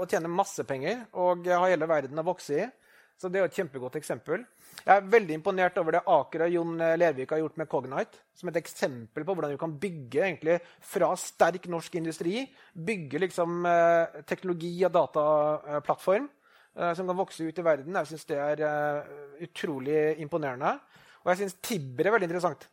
og 0.00 0.06
tjener 0.10 0.32
masse 0.32 0.64
penger 0.66 1.04
og 1.18 1.46
har 1.46 1.68
hele 1.70 1.90
verden 1.90 2.22
å 2.22 2.26
vokse 2.26 2.56
i. 2.58 2.66
Så 3.20 3.28
det 3.28 3.36
er 3.36 3.50
et 3.50 3.56
kjempegodt 3.58 3.98
eksempel. 3.98 4.46
Jeg 4.80 4.94
er 4.94 5.08
veldig 5.12 5.34
imponert 5.36 5.76
over 5.76 5.92
det 5.92 6.00
Aker 6.08 6.46
og 6.46 6.54
Jon 6.54 6.78
Lervik 6.80 7.34
har 7.34 7.42
gjort 7.42 7.58
med 7.60 7.68
Cognite. 7.68 8.22
Som 8.32 8.48
et 8.48 8.56
eksempel 8.62 9.26
på 9.28 9.34
hvordan 9.36 9.52
du 9.52 9.58
kan 9.60 9.74
bygge 9.82 10.22
egentlig 10.24 10.56
fra 10.88 11.10
sterk 11.20 11.68
norsk 11.68 11.98
industri 12.00 12.46
bygge 12.72 13.20
liksom 13.26 13.66
eh, 13.68 14.22
teknologi- 14.24 14.86
og 14.88 14.94
dataplattform 14.96 16.30
eh, 16.30 16.94
som 16.96 17.12
kan 17.12 17.20
vokse 17.20 17.44
ut 17.44 17.60
i 17.60 17.66
verden. 17.66 18.00
Jeg 18.00 18.08
syns 18.08 18.28
det 18.32 18.40
er 18.40 18.64
eh, 18.70 19.14
utrolig 19.44 20.00
imponerende. 20.24 20.78
Og 21.20 21.34
jeg 21.34 21.42
syns 21.42 21.60
Tibber 21.60 22.08
er 22.08 22.16
veldig 22.16 22.30
interessant. 22.30 22.64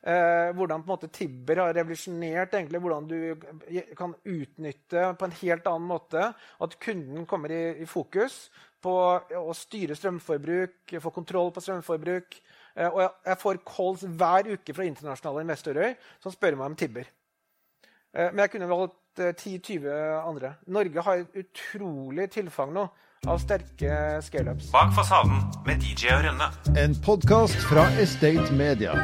Eh, 0.00 0.50
hvordan 0.56 0.80
på 0.80 0.88
en 0.88 0.94
måte 0.94 1.10
Tibber 1.12 1.60
har 1.60 1.74
revolusjonert 1.76 2.54
egentlig, 2.56 2.80
hvordan 2.80 3.08
du 3.08 3.90
kan 3.96 4.14
utnytte 4.24 5.10
på 5.20 5.26
en 5.26 5.34
helt 5.42 5.66
annen 5.68 5.90
måte 5.90 6.30
at 6.32 6.76
kunden 6.80 7.26
kommer 7.28 7.52
i, 7.52 7.82
i 7.84 7.88
fokus 7.88 8.46
på 8.80 8.94
å 9.36 9.52
styre 9.52 9.92
strømforbruk, 9.98 10.94
få 11.04 11.12
kontroll 11.12 11.52
på 11.52 11.60
strømforbruk. 11.60 12.38
Eh, 12.76 12.88
og 12.88 13.02
jeg 13.28 13.40
får 13.42 13.60
calls 13.68 14.06
hver 14.08 14.48
uke 14.54 14.76
fra 14.76 14.88
internasjonale 14.88 15.44
investorer 15.44 15.98
som 16.22 16.32
spør 16.32 16.56
meg 16.56 16.70
om 16.70 16.78
Tibber. 16.80 17.12
Eh, 18.16 18.32
men 18.32 18.46
jeg 18.46 18.54
kunne 18.56 18.72
valgt 18.72 18.96
10-20 19.20 19.90
andre. 20.24 20.54
Norge 20.70 21.04
har 21.04 21.20
et 21.20 21.40
utrolig 21.42 22.30
tilfang 22.32 22.72
nå 22.72 22.86
av 23.28 23.42
sterke 23.42 24.22
scaleups. 24.24 24.70
Bak 24.72 24.94
fasaden 24.96 25.44
med 25.68 25.84
DJ 25.84 26.14
og 26.16 26.24
Rønne. 26.30 26.50
En 26.80 26.96
podkast 27.04 27.68
fra 27.68 27.84
Estate 28.00 28.48
Media. 28.56 28.96